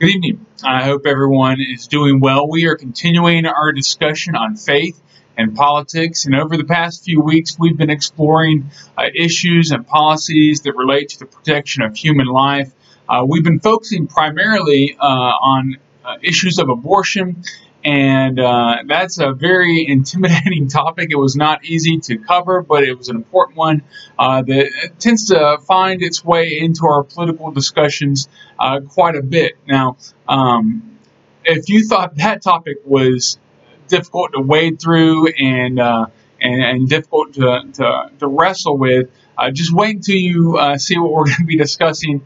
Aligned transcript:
Good 0.00 0.10
evening. 0.10 0.46
I 0.62 0.84
hope 0.84 1.06
everyone 1.06 1.56
is 1.60 1.88
doing 1.88 2.20
well. 2.20 2.48
We 2.48 2.66
are 2.68 2.76
continuing 2.76 3.46
our 3.46 3.72
discussion 3.72 4.36
on 4.36 4.54
faith 4.54 5.02
and 5.36 5.56
politics, 5.56 6.24
and 6.24 6.36
over 6.36 6.56
the 6.56 6.62
past 6.62 7.04
few 7.04 7.20
weeks, 7.20 7.58
we've 7.58 7.76
been 7.76 7.90
exploring 7.90 8.70
uh, 8.96 9.06
issues 9.12 9.72
and 9.72 9.84
policies 9.84 10.60
that 10.60 10.76
relate 10.76 11.08
to 11.08 11.18
the 11.18 11.26
protection 11.26 11.82
of 11.82 11.96
human 11.96 12.28
life. 12.28 12.70
Uh, 13.08 13.26
we've 13.28 13.42
been 13.42 13.58
focusing 13.58 14.06
primarily 14.06 14.96
uh, 15.00 15.04
on 15.04 15.78
uh, 16.04 16.14
issues 16.22 16.60
of 16.60 16.68
abortion 16.68 17.42
and 17.84 18.40
uh, 18.40 18.78
that's 18.86 19.18
a 19.18 19.32
very 19.32 19.86
intimidating 19.88 20.68
topic. 20.68 21.08
It 21.10 21.16
was 21.16 21.36
not 21.36 21.64
easy 21.64 21.98
to 21.98 22.18
cover, 22.18 22.62
but 22.62 22.84
it 22.84 22.96
was 22.96 23.08
an 23.08 23.16
important 23.16 23.56
one 23.56 23.82
uh, 24.18 24.42
that 24.42 24.92
tends 24.98 25.26
to 25.26 25.58
find 25.66 26.02
its 26.02 26.24
way 26.24 26.58
into 26.58 26.86
our 26.86 27.04
political 27.04 27.50
discussions 27.50 28.28
uh, 28.58 28.80
quite 28.80 29.16
a 29.16 29.22
bit. 29.22 29.56
Now, 29.66 29.96
um, 30.26 30.98
if 31.44 31.68
you 31.68 31.86
thought 31.86 32.16
that 32.16 32.42
topic 32.42 32.78
was 32.84 33.38
difficult 33.86 34.32
to 34.32 34.40
wade 34.40 34.80
through 34.80 35.28
and 35.28 35.80
uh, 35.80 36.06
and, 36.40 36.62
and, 36.62 36.88
difficult 36.88 37.34
to, 37.34 37.62
to, 37.72 38.10
to 38.20 38.26
wrestle 38.28 38.78
with, 38.78 39.10
uh, 39.36 39.50
just 39.50 39.72
wait 39.72 39.96
until 39.96 40.14
you 40.14 40.56
uh, 40.56 40.78
see 40.78 40.96
what 40.96 41.10
we're 41.10 41.24
going 41.24 41.38
to 41.38 41.44
be 41.44 41.56
discussing 41.56 42.24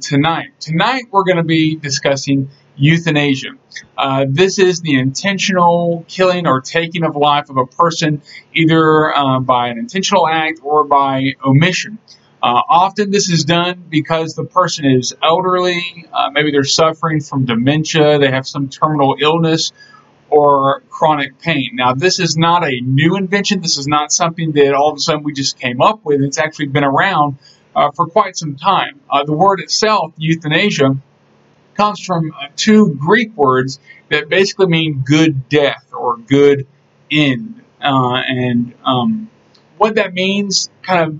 tonight. 0.00 0.58
Tonight, 0.58 1.04
we're 1.10 1.24
going 1.24 1.36
to 1.36 1.42
be 1.42 1.76
discussing 1.76 2.48
euthanasia. 2.76 3.50
Uh, 3.96 4.26
this 4.28 4.58
is 4.58 4.80
the 4.80 4.98
intentional 4.98 6.04
killing 6.08 6.46
or 6.46 6.60
taking 6.60 7.04
of 7.04 7.16
life 7.16 7.50
of 7.50 7.56
a 7.56 7.66
person 7.66 8.22
either 8.54 9.14
uh, 9.14 9.40
by 9.40 9.68
an 9.68 9.78
intentional 9.78 10.26
act 10.26 10.60
or 10.62 10.84
by 10.84 11.32
omission. 11.44 11.98
Uh, 12.42 12.60
often 12.68 13.10
this 13.10 13.30
is 13.30 13.44
done 13.44 13.84
because 13.88 14.34
the 14.34 14.44
person 14.44 14.84
is 14.84 15.14
elderly, 15.22 16.06
uh, 16.12 16.30
maybe 16.30 16.50
they're 16.50 16.64
suffering 16.64 17.20
from 17.20 17.44
dementia, 17.44 18.18
they 18.18 18.30
have 18.30 18.48
some 18.48 18.68
terminal 18.68 19.16
illness 19.20 19.72
or 20.28 20.80
chronic 20.88 21.38
pain. 21.38 21.70
Now, 21.74 21.92
this 21.92 22.18
is 22.18 22.36
not 22.36 22.64
a 22.64 22.80
new 22.80 23.16
invention. 23.16 23.60
This 23.60 23.76
is 23.76 23.86
not 23.86 24.12
something 24.12 24.52
that 24.52 24.72
all 24.72 24.90
of 24.90 24.96
a 24.96 25.00
sudden 25.00 25.22
we 25.22 25.34
just 25.34 25.58
came 25.58 25.82
up 25.82 26.04
with. 26.04 26.22
It's 26.22 26.38
actually 26.38 26.68
been 26.68 26.84
around 26.84 27.36
uh, 27.76 27.90
for 27.90 28.06
quite 28.06 28.36
some 28.36 28.56
time. 28.56 29.00
Uh, 29.10 29.24
the 29.24 29.34
word 29.34 29.60
itself, 29.60 30.14
euthanasia, 30.16 30.96
comes 31.74 32.00
from 32.04 32.32
uh, 32.32 32.48
two 32.56 32.94
Greek 32.94 33.36
words 33.36 33.80
that 34.08 34.28
basically 34.28 34.66
mean 34.66 35.02
good 35.04 35.48
death 35.48 35.92
or 35.92 36.16
good 36.18 36.66
end. 37.10 37.62
Uh, 37.80 38.16
and 38.16 38.74
um, 38.84 39.30
what 39.78 39.96
that 39.96 40.14
means 40.14 40.70
kind 40.82 41.10
of 41.10 41.18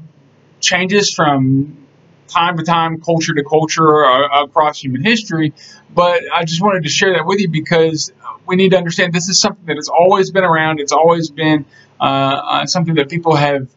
changes 0.60 1.12
from 1.12 1.86
time 2.28 2.56
to 2.56 2.62
time, 2.62 3.00
culture 3.00 3.34
to 3.34 3.44
culture 3.44 4.04
uh, 4.04 4.44
across 4.44 4.82
human 4.82 5.02
history. 5.02 5.52
But 5.94 6.22
I 6.32 6.44
just 6.44 6.62
wanted 6.62 6.84
to 6.84 6.88
share 6.88 7.12
that 7.14 7.26
with 7.26 7.40
you 7.40 7.48
because 7.48 8.12
we 8.46 8.56
need 8.56 8.70
to 8.70 8.78
understand 8.78 9.12
this 9.12 9.28
is 9.28 9.38
something 9.38 9.66
that 9.66 9.76
has 9.76 9.88
always 9.88 10.30
been 10.30 10.44
around. 10.44 10.80
It's 10.80 10.92
always 10.92 11.30
been 11.30 11.64
uh, 12.00 12.04
uh 12.04 12.66
something 12.66 12.94
that 12.96 13.08
people 13.08 13.36
have 13.36 13.68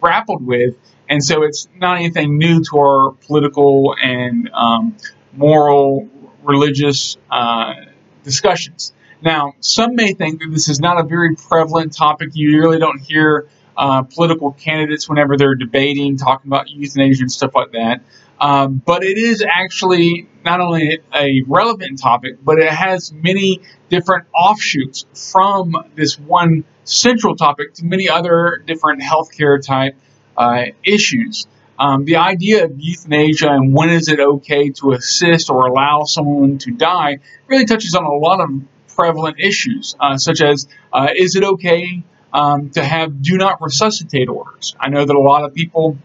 grappled 0.00 0.44
with. 0.44 0.76
And 1.08 1.24
so 1.24 1.42
it's 1.42 1.68
not 1.76 1.98
anything 1.98 2.38
new 2.38 2.62
to 2.64 2.78
our 2.78 3.12
political 3.26 3.96
and 4.00 4.48
um, 4.54 4.96
moral, 5.32 6.08
religious 6.42 7.16
uh, 7.30 7.74
discussions. 8.22 8.92
Now, 9.22 9.54
some 9.60 9.94
may 9.94 10.14
think 10.14 10.40
that 10.40 10.50
this 10.50 10.68
is 10.68 10.80
not 10.80 10.98
a 10.98 11.02
very 11.02 11.36
prevalent 11.36 11.94
topic. 11.94 12.30
You 12.32 12.58
really 12.58 12.78
don't 12.78 13.00
hear 13.00 13.48
uh, 13.76 14.02
political 14.02 14.52
candidates 14.52 15.08
whenever 15.08 15.36
they're 15.36 15.54
debating, 15.54 16.16
talking 16.16 16.48
about 16.48 16.70
euthanasia 16.70 17.22
and 17.22 17.32
stuff 17.32 17.54
like 17.54 17.72
that. 17.72 18.02
Um, 18.40 18.82
but 18.84 19.04
it 19.04 19.18
is 19.18 19.44
actually 19.46 20.26
not 20.44 20.60
only 20.60 21.00
a 21.14 21.42
relevant 21.46 22.00
topic, 22.00 22.38
but 22.42 22.58
it 22.58 22.70
has 22.70 23.12
many 23.12 23.60
different 23.90 24.26
offshoots 24.34 25.04
from 25.32 25.74
this 25.94 26.18
one 26.18 26.64
central 26.84 27.36
topic 27.36 27.74
to 27.74 27.84
many 27.84 28.08
other 28.08 28.62
different 28.66 29.02
healthcare 29.02 29.64
type 29.64 29.94
uh, 30.36 30.64
issues. 30.82 31.46
Um, 31.80 32.04
the 32.04 32.16
idea 32.16 32.66
of 32.66 32.72
euthanasia 32.78 33.48
and 33.48 33.74
when 33.74 33.88
is 33.88 34.08
it 34.08 34.20
okay 34.20 34.68
to 34.68 34.92
assist 34.92 35.48
or 35.48 35.66
allow 35.66 36.04
someone 36.04 36.58
to 36.58 36.72
die 36.72 37.20
really 37.46 37.64
touches 37.64 37.94
on 37.94 38.04
a 38.04 38.12
lot 38.12 38.40
of 38.40 38.50
prevalent 38.94 39.40
issues, 39.40 39.96
uh, 39.98 40.18
such 40.18 40.42
as 40.42 40.68
uh, 40.92 41.08
is 41.16 41.36
it 41.36 41.42
okay 41.42 42.02
um, 42.34 42.68
to 42.70 42.84
have 42.84 43.22
do 43.22 43.38
not 43.38 43.62
resuscitate 43.62 44.28
orders? 44.28 44.76
I 44.78 44.90
know 44.90 45.06
that 45.06 45.16
a 45.16 45.20
lot 45.20 45.44
of 45.44 45.54
people, 45.54 45.96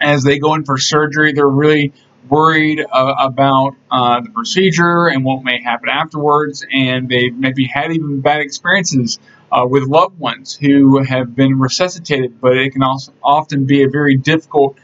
as 0.00 0.24
they 0.24 0.38
go 0.38 0.54
in 0.54 0.64
for 0.64 0.78
surgery, 0.78 1.34
they're 1.34 1.46
really 1.46 1.92
worried 2.30 2.80
uh, 2.80 3.14
about 3.20 3.74
uh, 3.90 4.22
the 4.22 4.30
procedure 4.30 5.08
and 5.08 5.26
what 5.26 5.44
may 5.44 5.60
happen 5.62 5.90
afterwards, 5.90 6.64
and 6.72 7.10
they've 7.10 7.36
maybe 7.36 7.66
had 7.66 7.92
even 7.92 8.22
bad 8.22 8.40
experiences 8.40 9.18
uh, 9.50 9.66
with 9.68 9.82
loved 9.82 10.18
ones 10.18 10.54
who 10.54 11.02
have 11.02 11.36
been 11.36 11.58
resuscitated, 11.58 12.40
but 12.40 12.56
it 12.56 12.72
can 12.72 12.82
also 12.82 13.12
often 13.22 13.66
be 13.66 13.82
a 13.82 13.90
very 13.90 14.16
difficult 14.16 14.78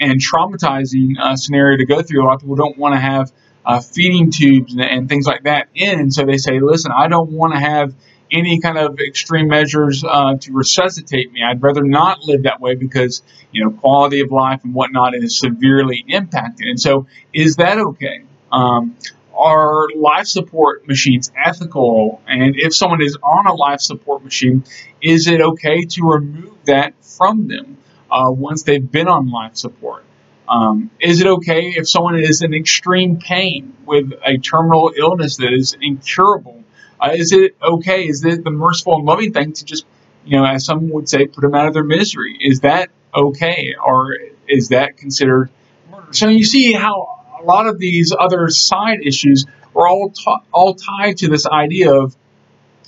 and 0.00 0.20
traumatizing 0.20 1.18
uh, 1.20 1.36
scenario 1.36 1.76
to 1.78 1.86
go 1.86 2.02
through. 2.02 2.22
A 2.22 2.24
lot 2.24 2.34
of 2.34 2.40
people 2.40 2.56
don't 2.56 2.78
want 2.78 2.94
to 2.94 3.00
have 3.00 3.32
uh, 3.64 3.80
feeding 3.80 4.30
tubes 4.30 4.72
and, 4.72 4.82
and, 4.82 5.08
things 5.08 5.26
like 5.26 5.44
that 5.44 5.68
in, 5.74 6.10
so 6.10 6.24
they 6.24 6.36
say, 6.36 6.60
"Listen, 6.60 6.92
I 6.92 7.08
don't 7.08 7.30
want 7.30 7.54
to 7.54 7.60
have 7.60 7.94
any 8.30 8.60
kind 8.60 8.78
of 8.78 8.98
extreme 9.00 9.48
measures 9.48 10.04
uh, 10.04 10.36
to 10.36 10.52
resuscitate 10.52 11.32
me. 11.32 11.42
I'd 11.42 11.62
rather 11.62 11.82
not 11.82 12.24
live 12.24 12.42
that 12.42 12.60
way 12.60 12.74
because 12.74 13.22
you 13.52 13.64
know 13.64 13.70
quality 13.70 14.20
of 14.20 14.30
life 14.30 14.64
and 14.64 14.74
whatnot 14.74 15.14
is 15.14 15.38
severely 15.38 16.04
impacted." 16.08 16.68
And 16.68 16.80
so, 16.80 17.06
is 17.32 17.56
that 17.56 17.78
okay? 17.78 18.24
Um, 18.52 18.96
are 19.36 19.88
life 19.96 20.26
support 20.26 20.86
machines 20.86 21.32
ethical? 21.36 22.20
And 22.26 22.56
if 22.56 22.74
someone 22.74 23.02
is 23.02 23.16
on 23.22 23.46
a 23.46 23.54
life 23.54 23.80
support 23.80 24.22
machine, 24.22 24.64
is 25.02 25.26
it 25.26 25.40
okay 25.40 25.84
to 25.84 26.08
remove 26.08 26.64
that 26.66 26.94
from 27.02 27.48
them? 27.48 27.78
Uh, 28.14 28.30
once 28.30 28.62
they've 28.62 28.90
been 28.90 29.08
on 29.08 29.30
life 29.30 29.56
support? 29.56 30.04
Um, 30.48 30.90
is 31.00 31.20
it 31.20 31.26
okay 31.26 31.74
if 31.76 31.88
someone 31.88 32.18
is 32.18 32.42
in 32.42 32.54
extreme 32.54 33.18
pain 33.18 33.76
with 33.86 34.12
a 34.24 34.38
terminal 34.38 34.92
illness 34.96 35.38
that 35.38 35.52
is 35.52 35.76
incurable? 35.80 36.62
Uh, 37.00 37.10
is 37.14 37.32
it 37.32 37.56
okay? 37.60 38.06
Is 38.06 38.24
it 38.24 38.44
the 38.44 38.50
merciful 38.50 38.96
and 38.96 39.04
loving 39.04 39.32
thing 39.32 39.52
to 39.52 39.64
just, 39.64 39.84
you 40.24 40.36
know, 40.36 40.44
as 40.44 40.64
some 40.64 40.90
would 40.90 41.08
say, 41.08 41.26
put 41.26 41.40
them 41.40 41.54
out 41.54 41.66
of 41.66 41.74
their 41.74 41.84
misery? 41.84 42.38
Is 42.40 42.60
that 42.60 42.90
okay, 43.14 43.74
or 43.84 44.16
is 44.46 44.68
that 44.68 44.96
considered 44.96 45.50
murder? 45.90 46.12
So 46.12 46.28
you 46.28 46.44
see 46.44 46.72
how 46.72 47.24
a 47.40 47.42
lot 47.42 47.66
of 47.66 47.78
these 47.78 48.14
other 48.16 48.48
side 48.48 49.00
issues 49.02 49.46
are 49.74 49.88
all 49.88 50.12
all 50.52 50.74
tied 50.74 51.16
to 51.18 51.28
this 51.28 51.46
idea 51.46 51.92
of 51.92 52.14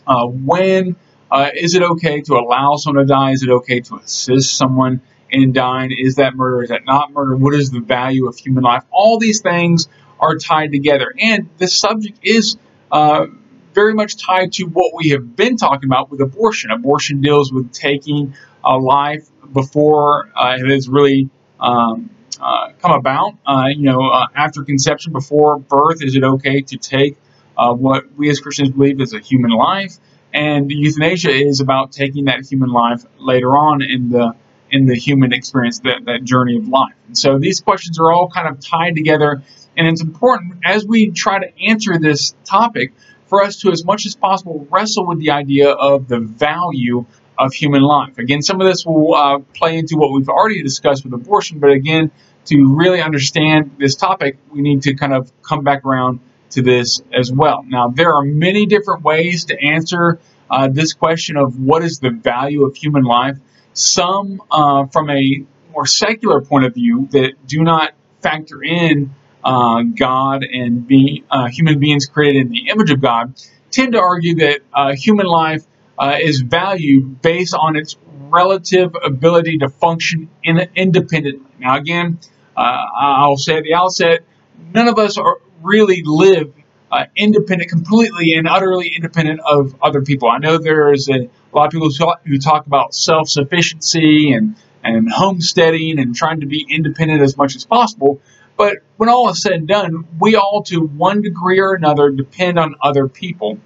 uh, 0.07 0.27
when 0.27 0.95
uh, 1.31 1.51
is 1.55 1.75
it 1.75 1.83
okay 1.83 2.21
to 2.21 2.35
allow 2.35 2.77
someone 2.77 3.05
to 3.05 3.13
die? 3.13 3.33
Is 3.33 3.43
it 3.43 3.51
okay 3.51 3.81
to 3.81 3.97
assist 3.97 4.57
someone 4.57 5.01
in 5.31 5.53
dying? 5.53 5.93
Is 5.97 6.17
that 6.17 6.35
murder? 6.35 6.63
Is 6.63 6.69
that 6.71 6.85
not 6.85 7.13
murder? 7.13 7.37
What 7.37 7.55
is 7.55 7.71
the 7.71 7.81
value 7.81 8.29
of 8.29 8.37
human 8.37 8.65
life? 8.65 8.85
All 8.91 9.19
these 9.19 9.41
things 9.41 9.89
are 10.21 10.37
tied 10.37 10.73
together. 10.73 11.15
And 11.19 11.49
the 11.59 11.69
subject 11.69 12.19
is 12.23 12.57
uh, 12.91 13.27
very 13.75 13.95
much 13.95 14.17
tied 14.17 14.53
to 14.55 14.65
what 14.65 14.95
we 14.95 15.11
have 15.11 15.37
been 15.37 15.57
talking 15.57 15.89
about 15.89 16.11
with 16.11 16.21
abortion. 16.21 16.71
Abortion 16.71 17.21
deals 17.21 17.53
with 17.53 17.73
taking 17.73 18.35
a 18.65 18.77
life 18.77 19.29
before 19.53 20.31
uh, 20.35 20.57
it 20.59 20.67
has 20.71 20.89
really 20.89 21.29
um, 21.61 22.11
uh, 22.41 22.73
come 22.81 22.93
about. 22.93 23.35
Uh, 23.47 23.67
you 23.69 23.83
know, 23.83 24.09
uh, 24.09 24.27
after 24.35 24.63
conception, 24.65 25.13
before 25.13 25.59
birth, 25.59 26.03
is 26.03 26.17
it 26.17 26.25
okay 26.25 26.63
to 26.63 26.77
take 26.77 27.17
uh, 27.57 27.73
what 27.73 28.13
we 28.17 28.31
as 28.31 28.41
Christians 28.41 28.71
believe 28.71 29.01
is 29.01 29.13
a 29.13 29.21
human 29.21 29.51
life? 29.51 29.97
And 30.33 30.71
euthanasia 30.71 31.31
is 31.31 31.61
about 31.61 31.93
taking 31.93 32.27
that 32.27 32.45
human 32.47 32.71
life 32.71 33.05
later 33.19 33.57
on 33.57 33.83
in 33.83 34.11
the 34.11 34.35
in 34.71 34.87
the 34.87 34.97
human 34.97 35.33
experience, 35.33 35.81
that, 35.81 36.05
that 36.07 36.25
journey 36.25 36.57
of 36.57 36.69
life. 36.69 36.95
And 37.07 37.17
so 37.17 37.39
these 37.39 37.61
questions 37.61 37.99
are 37.99 38.13
all 38.13 38.29
kind 38.29 38.49
of 38.49 38.61
tied 38.61 38.95
together, 38.97 39.43
and 39.77 39.87
it's 39.87 40.03
important 40.03 40.55
as 40.65 40.85
we 40.87 41.11
try 41.11 41.39
to 41.39 41.59
answer 41.61 41.99
this 41.99 42.35
topic 42.45 42.93
for 43.27 43.43
us 43.43 43.61
to, 43.61 43.71
as 43.71 43.85
much 43.85 44.07
as 44.07 44.15
possible, 44.15 44.67
wrestle 44.71 45.07
with 45.07 45.19
the 45.19 45.31
idea 45.31 45.71
of 45.71 46.09
the 46.09 46.21
value 46.21 47.05
of 47.39 47.53
human 47.53 47.83
life. 47.83 48.19
Again, 48.19 48.43
some 48.43 48.61
of 48.61 48.67
this 48.67 48.87
will 48.87 49.15
uh, 49.15 49.39
play 49.55 49.77
into 49.79 49.97
what 49.97 50.13
we've 50.13 50.29
already 50.29 50.63
discussed 50.63 51.05
with 51.05 51.13
abortion, 51.13 51.59
but 51.59 51.71
again, 51.71 52.11
to 52.47 52.77
really 52.77 53.03
understand 53.03 53.77
this 53.79 53.97
topic, 53.97 54.39
we 54.51 54.63
need 54.63 54.83
to 54.83 54.95
kind 54.95 55.13
of 55.13 55.31
come 55.43 55.65
back 55.65 55.85
around 55.85 56.21
to 56.51 56.63
this 56.63 57.03
as 57.13 57.33
well. 57.33 57.65
Now, 57.67 57.89
there 57.89 58.15
are 58.15 58.23
many 58.23 58.67
different 58.67 59.03
ways 59.03 59.47
to 59.47 59.61
answer 59.61 60.21
uh, 60.49 60.69
this 60.69 60.95
question 60.95 61.37
of 61.37 61.59
what 61.59 61.83
is 61.83 61.99
the 61.99 62.11
value 62.11 62.65
of 62.65 62.77
human 62.77 63.03
life. 63.03 63.37
Some 63.77 64.43
uh, 64.51 64.87
from 64.87 65.11
a 65.11 65.45
more 65.71 65.87
secular 65.87 66.41
point 66.41 66.65
of 66.65 66.73
view 66.73 67.09
that 67.11 67.35
do 67.47 67.63
not 67.63 67.93
factor 68.23 68.63
in 68.63 69.15
uh, 69.45 69.83
God 69.83 70.45
and 70.45 70.87
be, 70.87 71.25
uh, 71.31 71.49
human 71.49 71.79
beings 71.79 72.07
created 72.07 72.47
in 72.47 72.49
the 72.49 72.69
image 72.69 72.91
of 72.91 73.03
God 73.03 73.35
tend 73.71 73.93
to 73.93 74.01
argue 74.01 74.37
that 74.37 74.61
uh, 74.73 74.95
human 74.95 75.27
life 75.27 75.63
uh, 75.99 76.17
is 76.19 76.41
valued 76.41 77.21
based 77.21 77.55
on 77.55 77.77
its 77.77 77.97
relative 78.31 78.97
ability 79.05 79.59
to 79.59 79.69
function 79.69 80.31
in, 80.43 80.69
independently. 80.75 81.47
Now, 81.59 81.77
again, 81.77 82.19
I'll 82.57 83.37
say 83.37 83.59
at 83.59 83.65
the 83.65 83.75
outset, 83.75 84.25
none 84.73 84.89
of 84.89 84.99
us 84.99 85.19
are 85.19 85.37
really 85.63 86.03
live 86.03 86.55
uh, 86.91 87.05
independent, 87.17 87.71
completely 87.71 88.33
and 88.35 88.47
utterly 88.47 88.89
independent 88.95 89.41
of 89.41 89.75
other 89.83 90.03
people. 90.03 90.29
I 90.29 90.39
know 90.39 90.59
there's 90.59 91.09
a, 91.09 91.21
a 91.23 91.53
lot 91.53 91.67
of 91.67 91.73
people 91.73 91.89
who 91.89 91.95
talk, 91.95 92.21
who 92.25 92.39
talk 92.39 92.67
about 92.67 92.95
self-sufficiency 92.95 94.33
and 94.33 94.57
and 94.85 95.11
homesteading 95.11 95.99
and 95.99 96.15
trying 96.15 96.41
to 96.41 96.47
be 96.47 96.65
independent 96.71 97.21
as 97.21 97.37
much 97.37 97.57
as 97.57 97.65
possible. 97.65 98.21
But 98.57 98.79
when 98.97 99.09
all 99.09 99.29
is 99.31 99.43
said 99.43 99.53
and 99.53 99.67
done, 99.67 100.07
we 100.21 100.37
all, 100.37 100.63
to 100.65 100.81
one 100.81 101.23
degree 101.23 101.59
or 101.59 101.75
another, 101.75 102.11
depend 102.11 102.59
on 102.59 102.77
other 102.81 103.09
people 103.09 103.59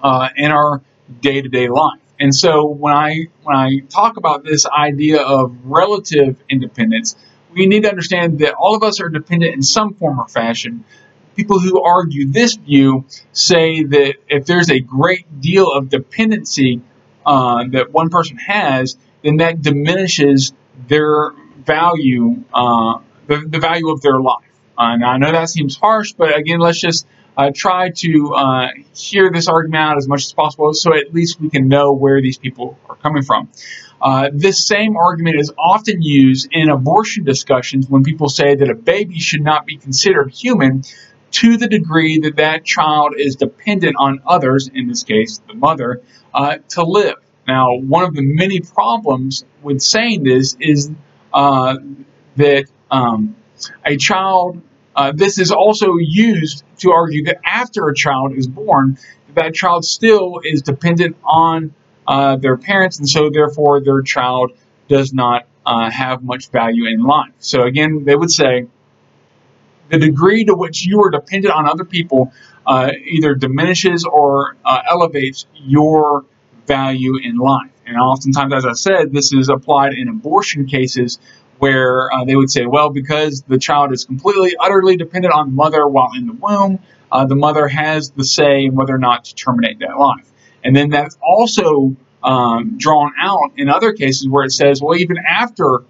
uh, 0.00 0.28
in 0.36 0.52
our 0.52 0.82
day-to-day 1.20 1.68
life. 1.68 2.00
And 2.20 2.34
so 2.34 2.64
when 2.64 2.94
I 2.94 3.26
when 3.42 3.56
I 3.56 3.80
talk 3.88 4.16
about 4.16 4.44
this 4.44 4.66
idea 4.66 5.20
of 5.20 5.54
relative 5.64 6.40
independence, 6.48 7.16
we 7.52 7.66
need 7.66 7.82
to 7.82 7.88
understand 7.88 8.38
that 8.38 8.54
all 8.54 8.74
of 8.76 8.82
us 8.82 9.00
are 9.00 9.08
dependent 9.08 9.54
in 9.54 9.62
some 9.62 9.94
form 9.94 10.20
or 10.20 10.28
fashion. 10.28 10.84
People 11.36 11.60
who 11.60 11.82
argue 11.82 12.28
this 12.28 12.56
view 12.56 13.04
say 13.32 13.84
that 13.84 14.14
if 14.28 14.46
there's 14.46 14.70
a 14.70 14.80
great 14.80 15.40
deal 15.40 15.70
of 15.70 15.88
dependency 15.88 16.80
uh, 17.24 17.64
that 17.70 17.92
one 17.92 18.08
person 18.08 18.36
has, 18.38 18.96
then 19.22 19.38
that 19.38 19.60
diminishes 19.60 20.52
their 20.88 21.32
value, 21.58 22.42
uh, 22.54 22.98
the, 23.26 23.44
the 23.48 23.58
value 23.58 23.90
of 23.90 24.00
their 24.00 24.20
life. 24.20 24.44
Uh, 24.78 24.92
and 24.92 25.04
I 25.04 25.16
know 25.16 25.32
that 25.32 25.48
seems 25.48 25.76
harsh, 25.76 26.12
but 26.12 26.36
again, 26.36 26.60
let's 26.60 26.80
just 26.80 27.06
uh, 27.36 27.50
try 27.54 27.90
to 27.90 28.34
uh, 28.34 28.68
hear 28.94 29.30
this 29.30 29.48
argument 29.48 29.82
out 29.82 29.96
as 29.98 30.08
much 30.08 30.24
as 30.24 30.32
possible 30.32 30.72
so 30.72 30.94
at 30.94 31.12
least 31.12 31.40
we 31.40 31.50
can 31.50 31.68
know 31.68 31.92
where 31.92 32.22
these 32.22 32.38
people 32.38 32.78
are 32.88 32.96
coming 32.96 33.22
from. 33.22 33.48
Uh, 34.00 34.30
this 34.32 34.66
same 34.66 34.96
argument 34.96 35.36
is 35.38 35.52
often 35.58 36.02
used 36.02 36.48
in 36.52 36.68
abortion 36.70 37.24
discussions 37.24 37.88
when 37.88 38.02
people 38.02 38.28
say 38.28 38.54
that 38.54 38.70
a 38.70 38.74
baby 38.74 39.18
should 39.18 39.42
not 39.42 39.66
be 39.66 39.76
considered 39.76 40.30
human 40.30 40.82
to 41.32 41.56
the 41.56 41.68
degree 41.68 42.18
that 42.20 42.36
that 42.36 42.64
child 42.64 43.14
is 43.16 43.36
dependent 43.36 43.96
on 43.98 44.20
others, 44.26 44.70
in 44.72 44.88
this 44.88 45.02
case 45.02 45.40
the 45.48 45.54
mother, 45.54 46.00
uh, 46.34 46.58
to 46.70 46.82
live. 46.84 47.16
Now, 47.46 47.74
one 47.74 48.04
of 48.04 48.14
the 48.14 48.22
many 48.22 48.60
problems 48.60 49.44
with 49.62 49.80
saying 49.80 50.24
this 50.24 50.56
is 50.60 50.90
uh, 51.32 51.76
that 52.36 52.64
um, 52.90 53.36
a 53.84 53.96
child, 53.96 54.60
uh, 54.94 55.12
this 55.14 55.38
is 55.38 55.52
also 55.52 55.96
used 55.96 56.64
to 56.78 56.92
argue 56.92 57.24
that 57.24 57.38
after 57.44 57.88
a 57.88 57.94
child 57.94 58.34
is 58.36 58.46
born, 58.48 58.98
that 59.34 59.54
child 59.54 59.84
still 59.84 60.40
is 60.44 60.62
dependent 60.62 61.16
on 61.24 61.74
uh, 62.06 62.36
their 62.36 62.56
parents, 62.56 62.98
and 62.98 63.08
so 63.08 63.30
therefore 63.30 63.80
their 63.80 64.02
child 64.02 64.52
does 64.88 65.12
not 65.12 65.46
uh, 65.64 65.90
have 65.90 66.22
much 66.22 66.48
value 66.50 66.86
in 66.86 67.02
life. 67.02 67.32
So 67.38 67.62
again, 67.62 68.04
they 68.04 68.14
would 68.14 68.30
say 68.30 68.66
the 69.90 69.98
degree 69.98 70.44
to 70.44 70.54
which 70.54 70.84
you 70.84 71.02
are 71.02 71.10
dependent 71.10 71.54
on 71.54 71.68
other 71.68 71.84
people 71.84 72.32
uh, 72.66 72.90
either 73.04 73.34
diminishes 73.34 74.04
or 74.04 74.56
uh, 74.64 74.80
elevates 74.90 75.46
your 75.54 76.24
value 76.66 77.16
in 77.22 77.36
life. 77.36 77.70
And 77.86 77.96
oftentimes, 77.96 78.52
as 78.52 78.66
I 78.66 78.72
said, 78.72 79.12
this 79.12 79.32
is 79.32 79.48
applied 79.48 79.94
in 79.94 80.08
abortion 80.08 80.66
cases 80.66 81.20
where 81.58 82.12
uh, 82.12 82.24
they 82.24 82.36
would 82.36 82.50
say, 82.50 82.66
well, 82.66 82.90
because 82.90 83.42
the 83.42 83.58
child 83.58 83.92
is 83.92 84.04
completely, 84.04 84.56
utterly 84.58 84.96
dependent 84.96 85.32
on 85.32 85.46
the 85.50 85.54
mother 85.54 85.86
while 85.86 86.10
in 86.16 86.26
the 86.26 86.32
womb, 86.32 86.80
uh, 87.12 87.24
the 87.24 87.36
mother 87.36 87.68
has 87.68 88.10
the 88.10 88.24
say 88.24 88.64
in 88.64 88.74
whether 88.74 88.94
or 88.94 88.98
not 88.98 89.24
to 89.26 89.34
terminate 89.34 89.78
that 89.78 89.96
life. 89.98 90.28
And 90.64 90.74
then 90.74 90.90
that's 90.90 91.16
also 91.22 91.96
um, 92.22 92.76
drawn 92.76 93.12
out 93.18 93.52
in 93.56 93.68
other 93.68 93.92
cases 93.92 94.28
where 94.28 94.44
it 94.44 94.50
says, 94.50 94.82
well, 94.82 94.98
even 94.98 95.16
after 95.18 95.84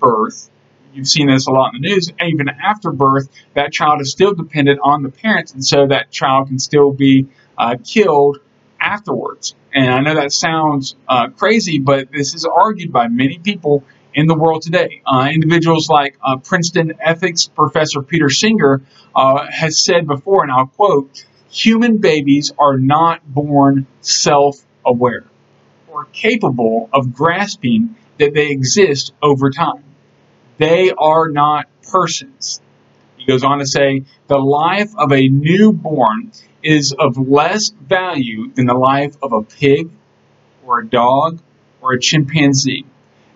birth, 0.00 0.50
you've 0.92 1.08
seen 1.08 1.28
this 1.28 1.46
a 1.46 1.50
lot 1.50 1.74
in 1.74 1.80
the 1.80 1.88
news, 1.88 2.10
even 2.24 2.48
after 2.48 2.92
birth, 2.92 3.28
that 3.54 3.72
child 3.72 4.00
is 4.00 4.10
still 4.10 4.34
dependent 4.34 4.80
on 4.82 5.02
the 5.02 5.08
parents, 5.08 5.52
and 5.52 5.64
so 5.64 5.86
that 5.86 6.10
child 6.10 6.48
can 6.48 6.58
still 6.58 6.92
be 6.92 7.28
uh, 7.58 7.76
killed 7.84 8.38
afterwards. 8.80 9.54
And 9.74 9.90
I 9.90 10.00
know 10.00 10.14
that 10.14 10.32
sounds 10.32 10.96
uh, 11.08 11.28
crazy, 11.28 11.78
but 11.78 12.10
this 12.12 12.34
is 12.34 12.44
argued 12.44 12.92
by 12.92 13.08
many 13.08 13.38
people 13.38 13.84
in 14.14 14.26
the 14.26 14.34
world 14.34 14.62
today. 14.62 15.02
Uh, 15.06 15.30
individuals 15.32 15.88
like 15.88 16.18
uh, 16.22 16.36
Princeton 16.36 16.92
ethics 17.00 17.46
professor 17.46 18.02
Peter 18.02 18.28
Singer 18.28 18.82
uh, 19.14 19.46
has 19.50 19.82
said 19.82 20.06
before, 20.06 20.42
and 20.42 20.52
I'll 20.52 20.66
quote, 20.66 21.24
human 21.50 21.98
babies 21.98 22.52
are 22.58 22.76
not 22.76 23.26
born 23.26 23.86
self-aware 24.00 25.24
or 25.88 26.04
capable 26.12 26.88
of 26.92 27.14
grasping 27.14 27.96
that 28.18 28.34
they 28.34 28.50
exist 28.50 29.12
over 29.22 29.50
time. 29.50 29.84
They 30.58 30.90
are 30.90 31.28
not 31.28 31.66
persons. 31.90 32.60
He 33.16 33.26
goes 33.26 33.44
on 33.44 33.58
to 33.58 33.66
say, 33.66 34.04
the 34.26 34.38
life 34.38 34.92
of 34.96 35.12
a 35.12 35.28
newborn 35.28 36.32
is 36.62 36.92
of 36.92 37.16
less 37.16 37.70
value 37.70 38.52
than 38.52 38.66
the 38.66 38.74
life 38.74 39.16
of 39.22 39.32
a 39.32 39.42
pig 39.42 39.90
or 40.64 40.80
a 40.80 40.86
dog 40.86 41.40
or 41.80 41.94
a 41.94 42.00
chimpanzee. 42.00 42.84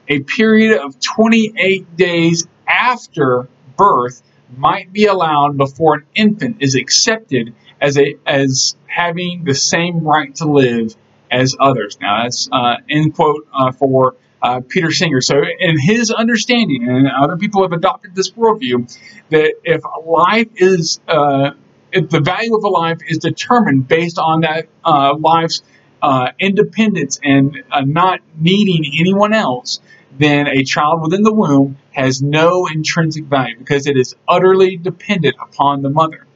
A 0.08 0.20
period 0.20 0.78
of 0.78 1.00
28 1.00 1.96
days 1.96 2.46
after 2.66 3.48
birth 3.76 4.22
might 4.56 4.92
be 4.92 5.06
allowed 5.06 5.56
before 5.56 5.94
an 5.94 6.04
infant 6.14 6.58
is 6.60 6.76
accepted 6.76 7.54
as 7.80 7.98
a 7.98 8.16
as 8.24 8.76
having 8.86 9.44
the 9.44 9.54
same 9.54 10.00
right 10.00 10.34
to 10.36 10.50
live 10.50 10.94
as 11.30 11.56
others. 11.58 11.98
Now 12.00 12.22
that's 12.22 12.48
uh, 12.52 12.76
end 12.88 13.14
quote 13.14 13.46
uh, 13.52 13.72
for 13.72 14.14
uh, 14.42 14.60
Peter 14.68 14.90
Singer. 14.90 15.20
So 15.20 15.36
in 15.58 15.78
his 15.78 16.10
understanding, 16.10 16.88
and 16.88 17.08
other 17.08 17.36
people 17.36 17.62
have 17.62 17.72
adopted 17.72 18.14
this 18.14 18.30
worldview, 18.30 18.96
that 19.30 19.54
if 19.64 19.82
life 20.04 20.48
is 20.56 21.00
uh, 21.08 21.52
if 21.92 22.10
the 22.10 22.20
value 22.20 22.54
of 22.54 22.64
a 22.64 22.68
life 22.68 22.98
is 23.08 23.18
determined 23.18 23.88
based 23.88 24.18
on 24.18 24.40
that 24.40 24.68
uh, 24.84 25.16
life's 25.18 25.62
uh, 26.02 26.30
independence 26.38 27.18
and 27.22 27.62
uh, 27.70 27.80
not 27.80 28.20
needing 28.38 28.84
anyone 29.00 29.32
else, 29.32 29.80
then 30.18 30.46
a 30.46 30.64
child 30.64 31.02
within 31.02 31.22
the 31.22 31.32
womb 31.32 31.78
has 31.92 32.22
no 32.22 32.66
intrinsic 32.66 33.24
value 33.24 33.56
because 33.58 33.86
it 33.86 33.96
is 33.96 34.14
utterly 34.28 34.76
dependent 34.76 35.36
upon 35.40 35.82
the 35.82 35.90
mother. 35.90 36.26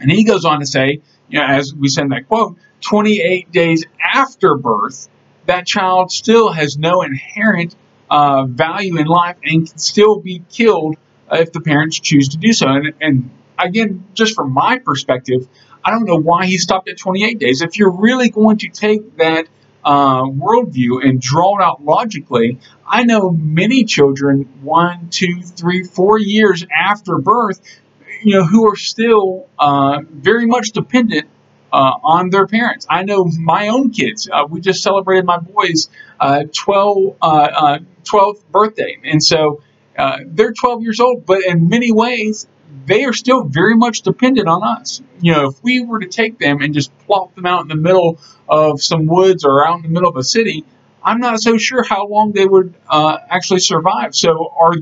And 0.00 0.10
he 0.10 0.24
goes 0.24 0.44
on 0.44 0.60
to 0.60 0.66
say, 0.66 1.00
you 1.28 1.38
know, 1.38 1.46
as 1.46 1.74
we 1.74 1.88
in 1.98 2.08
that 2.08 2.28
quote, 2.28 2.56
28 2.82 3.50
days 3.52 3.84
after 4.02 4.56
birth, 4.56 5.08
that 5.46 5.66
child 5.66 6.10
still 6.10 6.52
has 6.52 6.78
no 6.78 7.02
inherent 7.02 7.74
uh, 8.10 8.44
value 8.44 8.98
in 8.98 9.06
life 9.06 9.36
and 9.44 9.68
can 9.68 9.78
still 9.78 10.16
be 10.16 10.42
killed 10.50 10.96
if 11.30 11.52
the 11.52 11.60
parents 11.60 11.98
choose 11.98 12.30
to 12.30 12.36
do 12.36 12.52
so. 12.52 12.68
And, 12.68 12.92
and 13.00 13.30
again, 13.58 14.04
just 14.14 14.34
from 14.34 14.52
my 14.52 14.78
perspective, 14.78 15.48
I 15.84 15.90
don't 15.90 16.04
know 16.04 16.16
why 16.16 16.46
he 16.46 16.58
stopped 16.58 16.88
at 16.88 16.98
28 16.98 17.38
days. 17.38 17.62
If 17.62 17.78
you're 17.78 17.90
really 17.90 18.28
going 18.28 18.58
to 18.58 18.68
take 18.68 19.16
that 19.18 19.46
uh, 19.84 20.24
worldview 20.24 21.04
and 21.04 21.20
draw 21.20 21.58
it 21.58 21.62
out 21.62 21.84
logically, 21.84 22.58
I 22.86 23.04
know 23.04 23.30
many 23.30 23.84
children, 23.84 24.48
one, 24.62 25.08
two, 25.10 25.42
three, 25.42 25.84
four 25.84 26.18
years 26.18 26.64
after 26.76 27.18
birth, 27.18 27.60
you 28.22 28.34
know, 28.34 28.44
who 28.44 28.68
are 28.68 28.76
still 28.76 29.48
uh, 29.58 30.00
very 30.10 30.46
much 30.46 30.70
dependent 30.70 31.25
uh, 31.76 31.98
on 32.02 32.30
their 32.30 32.46
parents. 32.46 32.86
I 32.88 33.02
know 33.02 33.26
my 33.38 33.68
own 33.68 33.90
kids. 33.90 34.30
Uh, 34.32 34.46
we 34.48 34.62
just 34.62 34.82
celebrated 34.82 35.26
my 35.26 35.38
boy's 35.38 35.90
12, 36.18 37.16
uh, 37.20 37.78
12th 38.02 38.38
uh, 38.38 38.40
birthday, 38.50 38.96
and 39.04 39.22
so 39.22 39.62
uh, 39.98 40.20
they're 40.24 40.54
12 40.54 40.82
years 40.82 41.00
old. 41.00 41.26
But 41.26 41.44
in 41.44 41.68
many 41.68 41.92
ways, 41.92 42.48
they 42.86 43.04
are 43.04 43.12
still 43.12 43.44
very 43.44 43.76
much 43.76 44.00
dependent 44.00 44.48
on 44.48 44.62
us. 44.62 45.02
You 45.20 45.32
know, 45.32 45.48
if 45.50 45.62
we 45.62 45.80
were 45.80 46.00
to 46.00 46.08
take 46.08 46.38
them 46.38 46.62
and 46.62 46.72
just 46.72 46.96
plop 47.00 47.34
them 47.34 47.44
out 47.44 47.60
in 47.60 47.68
the 47.68 47.76
middle 47.76 48.18
of 48.48 48.82
some 48.82 49.04
woods 49.04 49.44
or 49.44 49.66
out 49.66 49.76
in 49.76 49.82
the 49.82 49.90
middle 49.90 50.08
of 50.08 50.16
a 50.16 50.24
city, 50.24 50.64
I'm 51.04 51.20
not 51.20 51.42
so 51.42 51.58
sure 51.58 51.84
how 51.84 52.06
long 52.06 52.32
they 52.32 52.46
would 52.46 52.72
uh, 52.88 53.18
actually 53.28 53.60
survive. 53.60 54.14
So, 54.14 54.50
are 54.58 54.76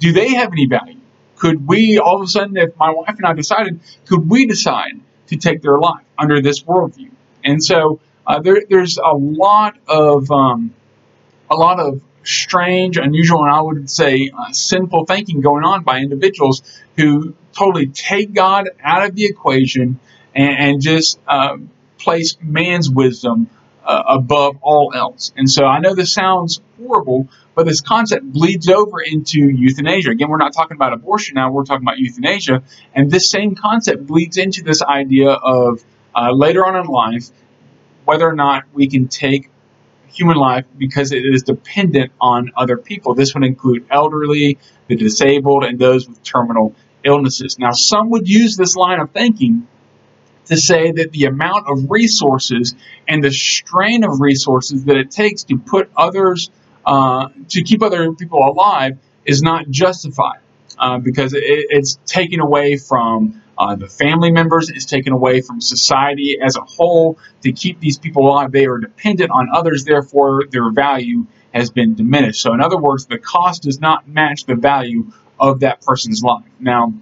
do 0.00 0.12
they 0.12 0.34
have 0.34 0.50
any 0.50 0.66
value? 0.66 0.98
Could 1.36 1.68
we 1.68 2.00
all 2.00 2.16
of 2.16 2.22
a 2.22 2.26
sudden, 2.26 2.56
if 2.56 2.76
my 2.76 2.90
wife 2.90 3.14
and 3.16 3.26
I 3.26 3.32
decided, 3.32 3.78
could 4.06 4.28
we 4.28 4.46
decide 4.46 5.00
to 5.28 5.36
take 5.36 5.62
their 5.62 5.78
life 5.78 6.04
under 6.18 6.40
this 6.40 6.62
worldview? 6.62 7.10
And 7.44 7.62
so, 7.62 8.00
uh, 8.26 8.40
there, 8.40 8.62
there's 8.68 8.98
a 8.98 9.14
lot 9.14 9.76
of 9.88 10.30
um, 10.30 10.74
a 11.50 11.56
lot 11.56 11.80
of 11.80 12.00
strange, 12.24 12.96
unusual, 12.96 13.42
and 13.42 13.50
I 13.50 13.60
would 13.60 13.90
say 13.90 14.30
uh, 14.36 14.52
sinful 14.52 15.06
thinking 15.06 15.40
going 15.40 15.64
on 15.64 15.82
by 15.82 15.98
individuals 15.98 16.62
who 16.96 17.34
totally 17.52 17.86
take 17.86 18.32
God 18.32 18.70
out 18.82 19.04
of 19.04 19.14
the 19.14 19.24
equation 19.24 19.98
and, 20.34 20.58
and 20.58 20.80
just 20.80 21.18
uh, 21.26 21.56
place 21.98 22.36
man's 22.40 22.88
wisdom 22.88 23.50
uh, 23.84 24.02
above 24.06 24.56
all 24.62 24.92
else. 24.94 25.32
And 25.36 25.50
so 25.50 25.64
I 25.64 25.80
know 25.80 25.94
this 25.94 26.12
sounds 26.12 26.60
horrible, 26.78 27.28
but 27.54 27.66
this 27.66 27.80
concept 27.80 28.32
bleeds 28.32 28.68
over 28.68 29.00
into 29.00 29.38
euthanasia. 29.38 30.10
Again, 30.10 30.28
we're 30.28 30.36
not 30.36 30.52
talking 30.52 30.76
about 30.76 30.92
abortion 30.92 31.34
now, 31.34 31.50
we're 31.50 31.64
talking 31.64 31.84
about 31.84 31.98
euthanasia. 31.98 32.62
And 32.94 33.10
this 33.10 33.30
same 33.30 33.54
concept 33.54 34.06
bleeds 34.06 34.36
into 34.36 34.62
this 34.62 34.82
idea 34.82 35.30
of 35.30 35.84
uh, 36.14 36.32
later 36.32 36.66
on 36.66 36.76
in 36.76 36.86
life, 36.86 37.28
whether 38.04 38.28
or 38.28 38.34
not 38.34 38.64
we 38.72 38.88
can 38.88 39.08
take 39.08 39.50
human 40.08 40.36
life 40.36 40.66
because 40.76 41.12
it 41.12 41.24
is 41.24 41.42
dependent 41.42 42.12
on 42.20 42.52
other 42.56 42.76
people. 42.76 43.14
This 43.14 43.34
would 43.34 43.44
include 43.44 43.86
elderly, 43.90 44.58
the 44.88 44.96
disabled, 44.96 45.64
and 45.64 45.78
those 45.78 46.06
with 46.06 46.22
terminal 46.22 46.74
illnesses. 47.04 47.58
Now, 47.58 47.72
some 47.72 48.10
would 48.10 48.28
use 48.28 48.56
this 48.56 48.76
line 48.76 49.00
of 49.00 49.10
thinking 49.10 49.66
to 50.46 50.56
say 50.56 50.92
that 50.92 51.12
the 51.12 51.24
amount 51.24 51.68
of 51.68 51.90
resources 51.90 52.74
and 53.08 53.22
the 53.22 53.30
strain 53.30 54.04
of 54.04 54.20
resources 54.20 54.84
that 54.84 54.96
it 54.96 55.10
takes 55.10 55.44
to 55.44 55.58
put 55.58 55.90
others, 55.96 56.50
uh, 56.84 57.28
to 57.48 57.62
keep 57.62 57.82
other 57.82 58.12
people 58.12 58.40
alive 58.40 58.98
is 59.24 59.42
not 59.42 59.68
justified 59.70 60.40
uh, 60.78 60.98
because 60.98 61.32
it, 61.32 61.42
it's 61.44 61.98
taken 62.06 62.40
away 62.40 62.76
from 62.76 63.42
uh, 63.58 63.76
the 63.76 63.86
family 63.86 64.32
members, 64.32 64.70
it's 64.70 64.86
taken 64.86 65.12
away 65.12 65.40
from 65.40 65.60
society 65.60 66.38
as 66.42 66.56
a 66.56 66.62
whole 66.62 67.18
to 67.42 67.52
keep 67.52 67.78
these 67.80 67.98
people 67.98 68.26
alive. 68.26 68.50
They 68.50 68.66
are 68.66 68.78
dependent 68.78 69.30
on 69.30 69.48
others, 69.52 69.84
therefore, 69.84 70.44
their 70.50 70.70
value 70.72 71.26
has 71.52 71.70
been 71.70 71.94
diminished. 71.94 72.40
So, 72.40 72.54
in 72.54 72.60
other 72.60 72.78
words, 72.78 73.06
the 73.06 73.18
cost 73.18 73.62
does 73.62 73.80
not 73.80 74.08
match 74.08 74.46
the 74.46 74.56
value 74.56 75.12
of 75.38 75.60
that 75.60 75.82
person's 75.82 76.22
life. 76.22 76.44
Now, 76.58 76.94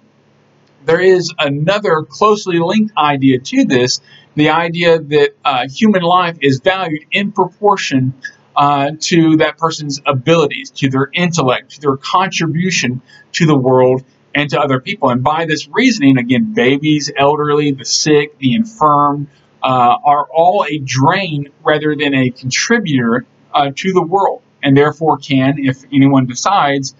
there 0.84 1.00
is 1.00 1.32
another 1.38 2.02
closely 2.02 2.58
linked 2.58 2.96
idea 2.96 3.38
to 3.38 3.64
this 3.64 4.00
the 4.36 4.50
idea 4.50 4.98
that 4.98 5.30
uh, 5.44 5.68
human 5.68 6.02
life 6.02 6.36
is 6.40 6.60
valued 6.60 7.02
in 7.10 7.32
proportion 7.32 8.14
uh, 8.56 8.92
to 9.00 9.36
that 9.38 9.58
person's 9.58 10.00
abilities, 10.06 10.70
to 10.70 10.88
their 10.88 11.10
intellect, 11.12 11.72
to 11.72 11.80
their 11.80 11.96
contribution 11.96 13.02
to 13.32 13.46
the 13.46 13.56
world 13.56 14.04
and 14.34 14.50
to 14.50 14.60
other 14.60 14.80
people. 14.80 15.10
And 15.10 15.22
by 15.22 15.46
this 15.46 15.68
reasoning, 15.68 16.18
again, 16.18 16.54
babies, 16.54 17.10
elderly, 17.16 17.72
the 17.72 17.84
sick, 17.84 18.38
the 18.38 18.54
infirm 18.54 19.28
uh, 19.62 19.96
are 20.04 20.26
all 20.32 20.64
a 20.68 20.78
drain 20.78 21.48
rather 21.62 21.96
than 21.96 22.14
a 22.14 22.30
contributor 22.30 23.26
uh, 23.52 23.72
to 23.74 23.92
the 23.92 24.02
world, 24.02 24.42
and 24.62 24.76
therefore 24.76 25.18
can, 25.18 25.56
if 25.58 25.84
anyone 25.92 26.26
decides, 26.26 26.94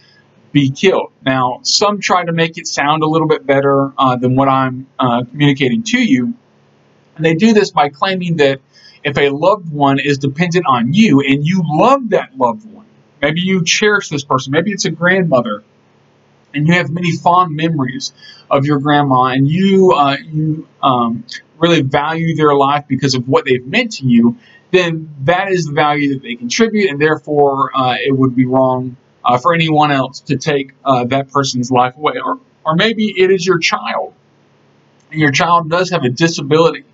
be 0.52 0.70
killed. 0.70 1.12
Now, 1.24 1.60
some 1.62 2.00
try 2.00 2.24
to 2.24 2.32
make 2.32 2.58
it 2.58 2.66
sound 2.66 3.02
a 3.02 3.06
little 3.06 3.28
bit 3.28 3.46
better 3.46 3.92
uh, 3.96 4.16
than 4.16 4.36
what 4.36 4.48
I'm 4.48 4.86
uh, 4.98 5.24
communicating 5.24 5.82
to 5.84 5.98
you, 5.98 6.34
and 7.16 7.24
they 7.24 7.34
do 7.34 7.52
this 7.52 7.70
by 7.70 7.88
claiming 7.88 8.36
that 8.36 8.60
if 9.04 9.16
a 9.16 9.30
loved 9.30 9.72
one 9.72 9.98
is 9.98 10.18
dependent 10.18 10.66
on 10.66 10.92
you 10.92 11.20
and 11.20 11.46
you 11.46 11.62
love 11.64 12.10
that 12.10 12.36
loved 12.36 12.70
one, 12.70 12.86
maybe 13.22 13.40
you 13.40 13.64
cherish 13.64 14.08
this 14.08 14.24
person, 14.24 14.52
maybe 14.52 14.72
it's 14.72 14.84
a 14.84 14.90
grandmother, 14.90 15.62
and 16.52 16.66
you 16.66 16.74
have 16.74 16.90
many 16.90 17.16
fond 17.16 17.54
memories 17.54 18.12
of 18.50 18.66
your 18.66 18.78
grandma, 18.80 19.26
and 19.26 19.48
you 19.48 19.92
uh, 19.92 20.16
you 20.20 20.66
um, 20.82 21.24
really 21.58 21.82
value 21.82 22.34
their 22.34 22.54
life 22.54 22.84
because 22.88 23.14
of 23.14 23.28
what 23.28 23.44
they've 23.44 23.66
meant 23.66 23.92
to 23.92 24.06
you, 24.06 24.36
then 24.70 25.14
that 25.22 25.50
is 25.50 25.66
the 25.66 25.72
value 25.72 26.14
that 26.14 26.22
they 26.22 26.34
contribute, 26.34 26.90
and 26.90 27.00
therefore 27.00 27.70
uh, 27.76 27.96
it 27.98 28.16
would 28.16 28.34
be 28.34 28.46
wrong 28.46 28.96
uh, 29.24 29.38
for 29.38 29.54
anyone 29.54 29.90
else 29.90 30.20
to 30.20 30.36
take 30.36 30.72
uh, 30.84 31.04
that 31.04 31.30
person's 31.30 31.70
life 31.70 31.96
away. 31.96 32.14
Or, 32.24 32.38
or 32.64 32.76
maybe 32.76 33.14
it 33.16 33.30
is 33.30 33.46
your 33.46 33.58
child, 33.58 34.14
and 35.10 35.20
your 35.20 35.32
child 35.32 35.70
does 35.70 35.90
have 35.90 36.04
a 36.04 36.10
disability 36.10 36.84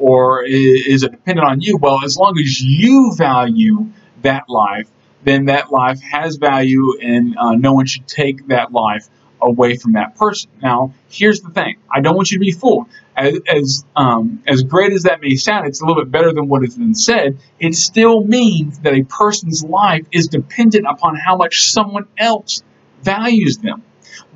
or 0.00 0.44
is, 0.44 1.02
dependent 1.02 1.46
on 1.46 1.60
you? 1.60 1.76
Well, 1.76 2.02
as 2.04 2.16
long 2.16 2.38
as 2.38 2.60
you 2.60 3.12
value 3.14 3.90
that 4.22 4.48
life, 4.48 4.88
then 5.22 5.44
that 5.46 5.70
life 5.70 6.00
has 6.00 6.36
value, 6.36 6.98
and 7.00 7.36
uh, 7.36 7.54
no 7.54 7.74
one 7.74 7.86
should 7.86 8.06
take 8.08 8.48
that 8.48 8.72
life 8.72 9.08
away 9.42 9.76
from 9.76 9.92
that 9.92 10.16
person. 10.16 10.50
Now, 10.62 10.94
here's 11.08 11.40
the 11.40 11.50
thing: 11.50 11.76
I 11.90 12.00
don't 12.00 12.16
want 12.16 12.30
you 12.30 12.38
to 12.38 12.44
be 12.44 12.52
fooled. 12.52 12.86
As 13.16 13.38
as, 13.46 13.84
um, 13.96 14.42
as 14.46 14.62
great 14.62 14.92
as 14.92 15.02
that 15.04 15.20
may 15.20 15.34
sound, 15.36 15.66
it's 15.66 15.80
a 15.80 15.86
little 15.86 16.02
bit 16.02 16.10
better 16.10 16.32
than 16.32 16.48
what 16.48 16.62
has 16.62 16.76
been 16.76 16.94
said. 16.94 17.38
It 17.58 17.74
still 17.74 18.24
means 18.24 18.78
that 18.80 18.94
a 18.94 19.04
person's 19.04 19.62
life 19.64 20.06
is 20.12 20.28
dependent 20.28 20.86
upon 20.88 21.16
how 21.16 21.36
much 21.36 21.70
someone 21.70 22.06
else 22.18 22.62
values 23.02 23.58
them. 23.58 23.82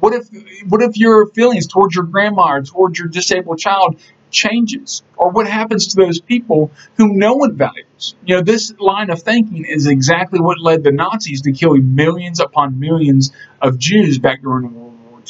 What 0.00 0.12
if 0.14 0.28
what 0.68 0.82
if 0.82 0.96
your 0.96 1.26
feelings 1.28 1.66
towards 1.66 1.94
your 1.94 2.04
grandma 2.04 2.54
or 2.54 2.62
towards 2.62 2.98
your 2.98 3.08
disabled 3.08 3.58
child 3.58 3.98
changes? 4.30 5.02
Or 5.16 5.30
what 5.30 5.46
happens 5.46 5.88
to 5.88 5.96
those 5.96 6.20
people 6.20 6.72
whom 6.96 7.18
no 7.18 7.34
one 7.34 7.56
values? 7.56 8.14
You 8.26 8.36
know, 8.36 8.42
this 8.42 8.74
line 8.78 9.10
of 9.10 9.22
thinking 9.22 9.64
is 9.64 9.86
exactly 9.86 10.40
what 10.40 10.60
led 10.60 10.82
the 10.82 10.92
Nazis 10.92 11.42
to 11.42 11.52
killing 11.52 11.94
millions 11.94 12.40
upon 12.40 12.78
millions 12.78 13.32
of 13.62 13.78
Jews 13.78 14.18
back 14.18 14.42
during 14.42 14.74
World 14.74 14.83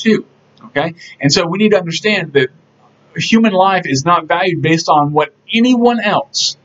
II. 0.04 0.18
Okay? 0.66 0.94
And 1.20 1.32
so 1.32 1.46
we 1.46 1.58
need 1.58 1.70
to 1.70 1.78
understand 1.78 2.32
that 2.34 2.48
human 3.16 3.52
life 3.52 3.86
is 3.86 4.04
not 4.04 4.26
valued 4.26 4.62
based 4.62 4.88
on 4.88 5.12
what 5.12 5.34
anyone 5.52 6.00
else 6.00 6.56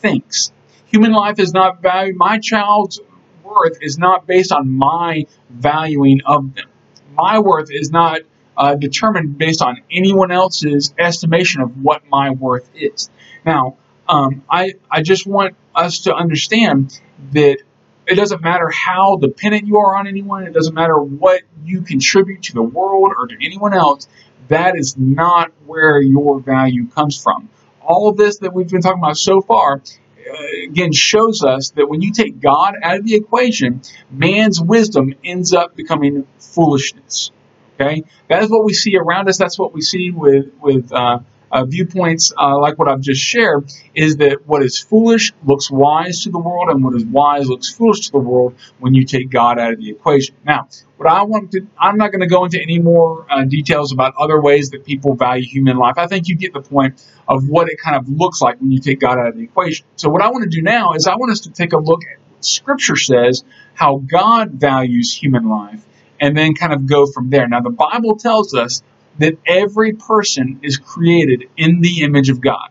thinks. 0.00 0.52
Human 0.86 1.12
life 1.12 1.38
is 1.38 1.52
not 1.52 1.80
valued, 1.80 2.16
my 2.16 2.38
child's 2.38 3.00
worth 3.44 3.78
is 3.80 3.98
not 3.98 4.26
based 4.26 4.52
on 4.52 4.70
my 4.70 5.26
valuing 5.50 6.20
of 6.24 6.54
them. 6.54 6.68
My 7.14 7.38
worth 7.38 7.68
is 7.70 7.90
not 7.90 8.20
uh, 8.56 8.74
determined 8.74 9.38
based 9.38 9.62
on 9.62 9.82
anyone 9.90 10.30
else's 10.30 10.94
estimation 10.98 11.62
of 11.62 11.82
what 11.82 12.02
my 12.08 12.30
worth 12.30 12.68
is. 12.74 13.10
Now, 13.44 13.76
um, 14.08 14.44
I, 14.50 14.74
I 14.90 15.02
just 15.02 15.26
want 15.26 15.56
us 15.74 16.00
to 16.00 16.14
understand 16.14 17.00
that 17.32 17.58
it 18.06 18.14
doesn't 18.16 18.42
matter 18.42 18.68
how 18.70 19.16
dependent 19.16 19.66
you 19.66 19.78
are 19.78 19.96
on 19.96 20.06
anyone, 20.06 20.44
it 20.44 20.52
doesn't 20.52 20.74
matter 20.74 20.98
what 20.98 21.42
you 21.64 21.82
contribute 21.82 22.42
to 22.44 22.54
the 22.54 22.62
world 22.62 23.12
or 23.16 23.26
to 23.28 23.36
anyone 23.40 23.74
else, 23.74 24.08
that 24.48 24.76
is 24.76 24.96
not 24.96 25.52
where 25.66 26.00
your 26.00 26.40
value 26.40 26.88
comes 26.88 27.20
from. 27.20 27.48
All 27.80 28.08
of 28.08 28.16
this 28.16 28.38
that 28.38 28.52
we've 28.52 28.68
been 28.68 28.82
talking 28.82 28.98
about 28.98 29.16
so 29.16 29.40
far 29.40 29.82
uh, 30.30 30.36
again 30.64 30.92
shows 30.92 31.42
us 31.42 31.70
that 31.70 31.88
when 31.88 32.00
you 32.00 32.12
take 32.12 32.40
God 32.40 32.74
out 32.82 32.98
of 32.98 33.04
the 33.04 33.14
equation, 33.14 33.82
man's 34.10 34.60
wisdom 34.60 35.14
ends 35.24 35.52
up 35.52 35.74
becoming 35.74 36.26
foolishness. 36.38 37.30
Okay, 37.74 38.04
that 38.28 38.42
is 38.42 38.50
what 38.50 38.64
we 38.64 38.72
see 38.72 38.96
around 38.96 39.28
us. 39.28 39.38
That's 39.38 39.58
what 39.58 39.72
we 39.72 39.80
see 39.80 40.10
with 40.10 40.52
with 40.60 40.92
uh, 40.92 41.20
uh, 41.52 41.64
viewpoints 41.64 42.32
uh, 42.36 42.58
like 42.58 42.78
what 42.78 42.88
I've 42.88 43.00
just 43.00 43.20
shared. 43.20 43.70
Is 43.94 44.16
that 44.16 44.46
what 44.46 44.62
is 44.62 44.78
foolish 44.78 45.32
looks 45.44 45.70
wise 45.70 46.22
to 46.24 46.30
the 46.30 46.38
world, 46.38 46.70
and 46.70 46.82
what 46.82 46.94
is 46.94 47.04
wise 47.04 47.46
looks 47.46 47.68
foolish 47.70 48.06
to 48.06 48.12
the 48.12 48.18
world 48.18 48.54
when 48.78 48.94
you 48.94 49.04
take 49.04 49.30
God 49.30 49.58
out 49.58 49.74
of 49.74 49.78
the 49.78 49.90
equation. 49.90 50.34
Now, 50.44 50.68
what 50.96 51.08
I 51.08 51.22
want 51.22 51.52
to, 51.52 51.66
I'm 51.78 51.96
not 51.96 52.10
going 52.10 52.20
to 52.20 52.26
go 52.26 52.44
into 52.44 52.60
any 52.60 52.78
more 52.78 53.26
uh, 53.30 53.44
details 53.44 53.92
about 53.92 54.14
other 54.18 54.40
ways 54.40 54.70
that 54.70 54.84
people 54.84 55.14
value 55.14 55.44
human 55.44 55.76
life. 55.76 55.98
I 55.98 56.06
think 56.06 56.28
you 56.28 56.36
get 56.36 56.52
the 56.52 56.62
point 56.62 57.04
of 57.28 57.48
what 57.48 57.68
it 57.68 57.78
kind 57.78 57.96
of 57.96 58.08
looks 58.08 58.40
like 58.40 58.60
when 58.60 58.70
you 58.70 58.78
take 58.78 59.00
God 59.00 59.18
out 59.18 59.28
of 59.28 59.36
the 59.36 59.42
equation. 59.42 59.86
So, 59.96 60.08
what 60.08 60.22
I 60.22 60.30
want 60.30 60.44
to 60.44 60.50
do 60.50 60.62
now 60.62 60.94
is 60.94 61.06
I 61.06 61.16
want 61.16 61.32
us 61.32 61.40
to 61.40 61.50
take 61.50 61.72
a 61.72 61.78
look 61.78 62.02
at 62.04 62.18
what 62.30 62.44
Scripture 62.44 62.96
says 62.96 63.44
how 63.74 63.96
God 63.96 64.52
values 64.52 65.14
human 65.14 65.48
life 65.48 65.84
and 66.20 66.36
then 66.36 66.54
kind 66.54 66.72
of 66.72 66.86
go 66.86 67.06
from 67.06 67.30
there. 67.30 67.48
Now, 67.48 67.60
the 67.60 67.70
Bible 67.70 68.16
tells 68.16 68.54
us 68.54 68.82
that 69.18 69.38
every 69.46 69.92
person 69.92 70.60
is 70.62 70.78
created 70.78 71.48
in 71.56 71.80
the 71.80 72.02
image 72.02 72.30
of 72.30 72.40
God. 72.40 72.68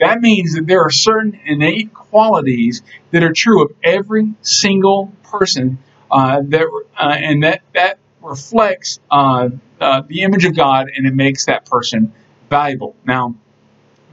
That 0.00 0.20
means 0.20 0.54
that 0.54 0.66
there 0.66 0.82
are 0.82 0.90
certain 0.90 1.40
innate 1.44 1.92
qualities 1.92 2.82
that 3.10 3.24
are 3.24 3.32
true 3.32 3.64
of 3.64 3.72
every 3.82 4.34
single 4.42 5.12
person, 5.24 5.78
uh, 6.10 6.42
that 6.44 6.66
uh, 6.96 7.16
and 7.18 7.42
that 7.42 7.62
that 7.74 7.98
reflects 8.22 9.00
uh, 9.10 9.48
uh 9.80 10.02
the 10.06 10.22
image 10.22 10.44
of 10.44 10.54
God, 10.54 10.88
and 10.94 11.06
it 11.06 11.14
makes 11.14 11.46
that 11.46 11.66
person 11.66 12.12
valuable. 12.48 12.94
Now, 13.04 13.34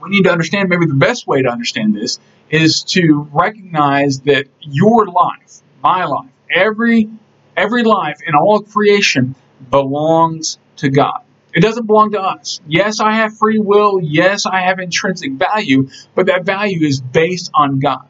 we 0.01 0.09
need 0.09 0.23
to 0.23 0.31
understand. 0.31 0.69
Maybe 0.69 0.87
the 0.87 0.95
best 0.95 1.27
way 1.27 1.43
to 1.43 1.49
understand 1.49 1.95
this 1.95 2.19
is 2.49 2.83
to 2.83 3.27
recognize 3.31 4.21
that 4.21 4.47
your 4.61 5.05
life, 5.05 5.61
my 5.83 6.05
life, 6.05 6.29
every 6.49 7.09
Every 7.57 7.83
life 7.83 8.17
in 8.25 8.35
all 8.35 8.61
creation 8.61 9.35
belongs 9.69 10.57
to 10.77 10.89
God. 10.89 11.21
It 11.55 11.61
doesn't 11.61 11.87
belong 11.87 12.11
to 12.11 12.21
us. 12.21 12.59
Yes, 12.67 12.99
I 12.99 13.13
have 13.13 13.37
free 13.37 13.59
will. 13.59 14.01
Yes, 14.01 14.45
I 14.45 14.59
have 14.59 14.79
intrinsic 14.79 15.31
value, 15.31 15.89
but 16.13 16.25
that 16.25 16.43
value 16.43 16.85
is 16.85 16.99
based 16.99 17.49
on 17.53 17.79
God. 17.79 18.05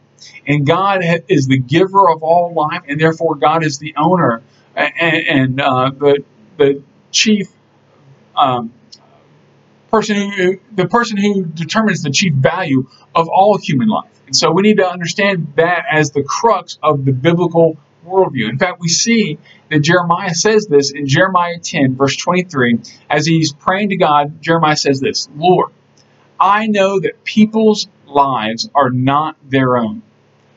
And 0.47 0.65
God 0.65 1.03
is 1.27 1.45
the 1.47 1.59
giver 1.59 2.09
of 2.09 2.23
all 2.23 2.53
life, 2.53 2.81
and 2.87 2.99
therefore 2.99 3.35
God 3.35 3.63
is 3.63 3.77
the 3.77 3.93
owner 3.97 4.41
and, 4.75 5.27
and 5.27 5.61
uh, 5.61 5.91
the, 5.91 6.23
the 6.57 6.81
chief 7.11 7.47
um, 8.35 8.73
person 9.91 10.31
who 10.31 10.59
the 10.73 10.87
person 10.87 11.17
who 11.17 11.45
determines 11.45 12.01
the 12.01 12.09
chief 12.09 12.33
value 12.33 12.87
of 13.13 13.29
all 13.29 13.57
human 13.57 13.87
life. 13.87 14.09
And 14.25 14.35
so 14.35 14.51
we 14.51 14.63
need 14.63 14.77
to 14.77 14.87
understand 14.87 15.53
that 15.55 15.85
as 15.91 16.11
the 16.11 16.23
crux 16.23 16.79
of 16.81 17.05
the 17.05 17.13
biblical 17.13 17.77
worldview. 18.05 18.49
In 18.49 18.57
fact, 18.57 18.79
we 18.79 18.87
see 18.87 19.37
that 19.69 19.79
Jeremiah 19.79 20.33
says 20.33 20.67
this 20.67 20.91
in 20.91 21.07
Jeremiah 21.07 21.59
10, 21.59 21.95
verse 21.95 22.15
23. 22.15 22.79
As 23.09 23.25
he's 23.25 23.53
praying 23.53 23.89
to 23.89 23.97
God, 23.97 24.41
Jeremiah 24.41 24.77
says 24.77 24.99
this 24.99 25.27
Lord, 25.35 25.71
I 26.39 26.67
know 26.67 26.99
that 26.99 27.23
people's 27.23 27.87
lives 28.05 28.69
are 28.75 28.89
not 28.89 29.35
their 29.43 29.77
own. 29.77 30.03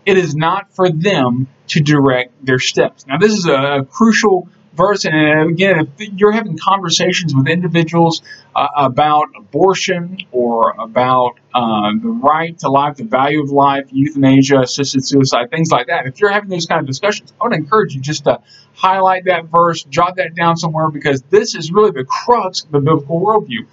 It 0.05 0.17
is 0.17 0.35
not 0.35 0.75
for 0.75 0.90
them 0.90 1.49
to 1.69 1.81
direct 1.81 2.45
their 2.45 2.59
steps. 2.59 3.07
Now, 3.07 3.19
this 3.19 3.33
is 3.33 3.47
a, 3.47 3.87
crucial 3.90 4.49
verse, 4.78 5.04
and 5.04 5.50
again, 5.50 5.92
if 5.99 6.12
you're 6.14 6.32
having 6.32 6.56
conversations 6.56 7.35
with 7.35 7.49
individuals 7.49 8.23
uh, 8.56 8.68
about 8.76 9.26
abortion 9.37 10.16
or 10.30 10.70
about 10.78 11.35
uh, 11.54 11.90
the 12.00 12.08
right 12.08 12.58
to 12.61 12.70
life, 12.70 12.97
the 12.97 13.04
value 13.04 13.42
of 13.42 13.50
life, 13.50 13.88
euthanasia, 13.90 14.61
assisted 14.61 15.04
suicide, 15.04 15.50
things 15.50 15.70
like 15.70 15.88
that, 15.88 16.06
if 16.06 16.20
you're 16.20 16.30
having 16.30 16.49
those 16.49 16.66
kind 16.66 16.80
of 16.80 16.87
discussions, 16.87 17.32
I 17.40 17.44
would 17.44 17.54
encourage 17.54 17.94
you 17.94 18.00
just 18.00 18.25
to 18.25 18.40
highlight 18.73 19.25
that 19.25 19.47
verse, 19.47 19.82
jot 19.82 20.16
that 20.16 20.35
down 20.35 20.56
somewhere, 20.56 20.90
because 20.90 21.20
this 21.28 21.54
is 21.54 21.70
really 21.73 21.90
the 21.90 22.04
crux 22.04 22.64
of 22.64 22.70
the 22.70 22.80
biblical 22.80 23.20
worldview. 23.20 23.66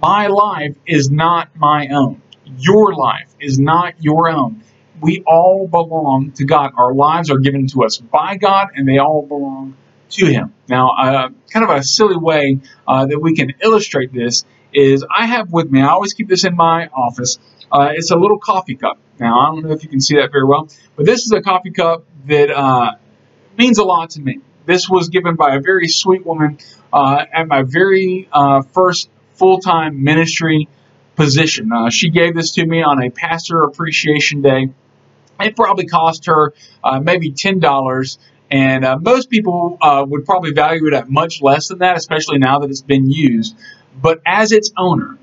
My 0.00 0.28
life 0.28 0.76
is 0.86 1.10
not 1.10 1.48
my 1.56 1.88
own. 1.88 2.22
Your 2.58 2.94
life 2.94 3.34
is 3.40 3.58
not 3.58 3.94
your 4.04 4.28
own 4.28 4.62
we 5.00 5.22
all 5.26 5.66
belong 5.66 6.32
to 6.32 6.44
God. 6.44 6.72
Our 6.76 6.94
lives 6.94 7.30
are 7.30 7.38
given 7.38 7.66
to 7.68 7.84
us 7.84 7.98
by 7.98 8.36
God, 8.36 8.68
and 8.74 8.86
they 8.86 8.98
all 8.98 9.22
belong 9.22 9.76
to 10.10 10.26
Him. 10.26 10.54
Now, 10.68 10.90
uh, 10.90 11.28
kind 11.52 11.68
of 11.68 11.70
a 11.70 11.82
silly 11.82 12.16
way 12.16 12.60
uh, 12.86 13.06
that 13.06 13.18
we 13.18 13.34
can 13.34 13.52
illustrate 13.62 14.12
this 14.12 14.44
is 14.72 15.04
I 15.10 15.26
have 15.26 15.52
with 15.52 15.70
me, 15.70 15.80
I 15.80 15.88
always 15.88 16.12
keep 16.12 16.28
this 16.28 16.44
in 16.44 16.54
my 16.54 16.88
office, 16.88 17.38
uh, 17.72 17.90
it's 17.94 18.10
a 18.10 18.16
little 18.16 18.38
coffee 18.38 18.76
cup. 18.76 18.98
Now, 19.18 19.38
I 19.38 19.46
don't 19.52 19.64
know 19.64 19.72
if 19.72 19.82
you 19.82 19.88
can 19.88 20.00
see 20.00 20.16
that 20.16 20.30
very 20.32 20.44
well, 20.44 20.68
but 20.96 21.06
this 21.06 21.24
is 21.24 21.32
a 21.32 21.42
coffee 21.42 21.70
cup 21.70 22.04
that 22.26 22.50
uh, 22.50 22.92
means 23.58 23.78
a 23.78 23.84
lot 23.84 24.10
to 24.10 24.20
me. 24.20 24.38
This 24.66 24.88
was 24.88 25.08
given 25.08 25.36
by 25.36 25.56
a 25.56 25.60
very 25.60 25.88
sweet 25.88 26.24
woman 26.24 26.58
uh, 26.92 27.24
at 27.32 27.48
my 27.48 27.62
very 27.62 28.28
uh, 28.32 28.62
first 28.62 29.10
full-time 29.34 30.04
ministry 30.04 30.68
position. 31.16 31.70
she 31.90 32.10
gave 32.10 32.34
this 32.34 32.52
to 32.52 32.64
me 32.64 32.82
on 32.82 33.02
a 33.02 33.10
pastor 33.10 33.62
appreciation 33.62 34.42
day 34.42 34.70
it 35.40 35.56
probably 35.56 35.86
cost 35.86 36.26
her 36.26 36.52
uh, 36.82 37.00
maybe 37.00 37.32
$10. 37.32 38.18
And 38.50 38.84
uh, 38.84 38.98
most 38.98 39.30
people 39.30 39.78
uh, 39.80 40.04
would 40.08 40.24
probably 40.24 40.52
value 40.52 40.86
it 40.88 40.94
at 40.94 41.08
much 41.08 41.40
less 41.40 41.68
than 41.68 41.78
that, 41.78 41.96
especially 41.96 42.38
now 42.38 42.58
that 42.60 42.70
it's 42.70 42.82
been 42.82 43.10
used. 43.10 43.56
But 44.00 44.20
as 44.26 44.50
its 44.50 44.72
owner, 44.76 45.18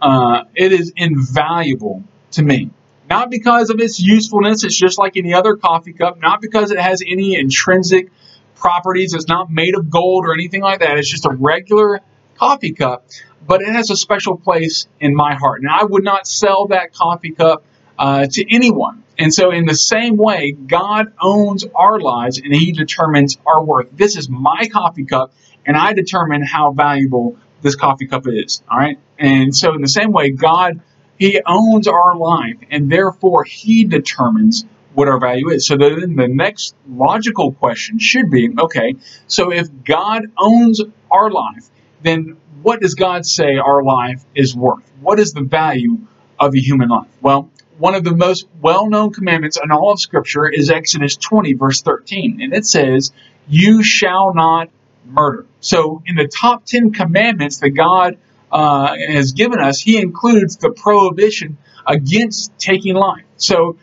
uh, 0.00 0.44
it 0.54 0.72
is 0.72 0.92
invaluable 0.96 2.04
to 2.32 2.42
me. 2.42 2.70
Not 3.08 3.30
because 3.30 3.70
of 3.70 3.80
its 3.80 4.00
usefulness, 4.00 4.64
it's 4.64 4.76
just 4.76 4.98
like 4.98 5.16
any 5.16 5.32
other 5.32 5.56
coffee 5.56 5.92
cup. 5.92 6.20
Not 6.20 6.40
because 6.40 6.70
it 6.70 6.78
has 6.78 7.02
any 7.06 7.36
intrinsic 7.36 8.10
properties, 8.56 9.14
it's 9.14 9.28
not 9.28 9.50
made 9.50 9.76
of 9.76 9.90
gold 9.90 10.24
or 10.26 10.34
anything 10.34 10.62
like 10.62 10.80
that. 10.80 10.98
It's 10.98 11.08
just 11.08 11.24
a 11.24 11.30
regular 11.30 12.00
coffee 12.36 12.72
cup, 12.72 13.06
but 13.46 13.62
it 13.62 13.68
has 13.68 13.90
a 13.90 13.96
special 13.96 14.36
place 14.36 14.86
in 15.00 15.14
my 15.14 15.34
heart. 15.34 15.62
Now, 15.62 15.78
I 15.80 15.84
would 15.84 16.04
not 16.04 16.26
sell 16.26 16.66
that 16.68 16.92
coffee 16.92 17.30
cup 17.30 17.64
uh, 17.98 18.26
to 18.26 18.54
anyone. 18.54 19.02
And 19.18 19.32
so, 19.32 19.50
in 19.50 19.64
the 19.64 19.74
same 19.74 20.16
way, 20.16 20.52
God 20.52 21.12
owns 21.20 21.64
our 21.74 21.98
lives 21.98 22.38
and 22.38 22.54
He 22.54 22.72
determines 22.72 23.38
our 23.46 23.62
worth. 23.62 23.88
This 23.92 24.16
is 24.16 24.28
my 24.28 24.68
coffee 24.70 25.04
cup, 25.04 25.32
and 25.64 25.76
I 25.76 25.94
determine 25.94 26.42
how 26.42 26.72
valuable 26.72 27.36
this 27.62 27.76
coffee 27.76 28.06
cup 28.06 28.24
is. 28.26 28.62
All 28.70 28.78
right. 28.78 28.98
And 29.18 29.56
so, 29.56 29.74
in 29.74 29.80
the 29.80 29.88
same 29.88 30.12
way, 30.12 30.30
God, 30.30 30.80
He 31.18 31.40
owns 31.46 31.88
our 31.88 32.14
life, 32.16 32.58
and 32.70 32.90
therefore 32.90 33.44
He 33.44 33.84
determines 33.84 34.66
what 34.92 35.08
our 35.08 35.18
value 35.18 35.48
is. 35.48 35.66
So, 35.66 35.78
then 35.78 36.16
the 36.16 36.28
next 36.28 36.74
logical 36.86 37.52
question 37.52 37.98
should 37.98 38.30
be 38.30 38.50
okay, 38.58 38.96
so 39.26 39.50
if 39.50 39.68
God 39.84 40.24
owns 40.36 40.82
our 41.10 41.30
life, 41.30 41.70
then 42.02 42.36
what 42.62 42.80
does 42.80 42.94
God 42.94 43.24
say 43.24 43.56
our 43.56 43.82
life 43.82 44.24
is 44.34 44.54
worth? 44.54 44.90
What 45.00 45.20
is 45.20 45.32
the 45.32 45.42
value 45.42 45.98
of 46.38 46.54
a 46.54 46.58
human 46.58 46.88
life? 46.88 47.08
Well, 47.22 47.50
one 47.78 47.94
of 47.94 48.04
the 48.04 48.14
most 48.14 48.46
well-known 48.60 49.12
commandments 49.12 49.58
in 49.62 49.70
all 49.70 49.92
of 49.92 50.00
Scripture 50.00 50.48
is 50.48 50.70
Exodus 50.70 51.16
20, 51.16 51.54
verse 51.54 51.82
13. 51.82 52.40
And 52.40 52.54
it 52.54 52.66
says, 52.66 53.12
You 53.48 53.82
shall 53.82 54.34
not 54.34 54.70
murder. 55.04 55.46
So 55.60 56.02
in 56.06 56.16
the 56.16 56.28
top 56.28 56.64
10 56.64 56.92
commandments 56.92 57.58
that 57.58 57.70
God 57.70 58.18
uh, 58.50 58.94
has 58.96 59.32
given 59.32 59.60
us, 59.60 59.80
he 59.80 59.98
includes 59.98 60.56
the 60.56 60.70
prohibition 60.70 61.58
against 61.86 62.58
taking 62.58 62.94
life. 62.94 63.24
So 63.36 63.76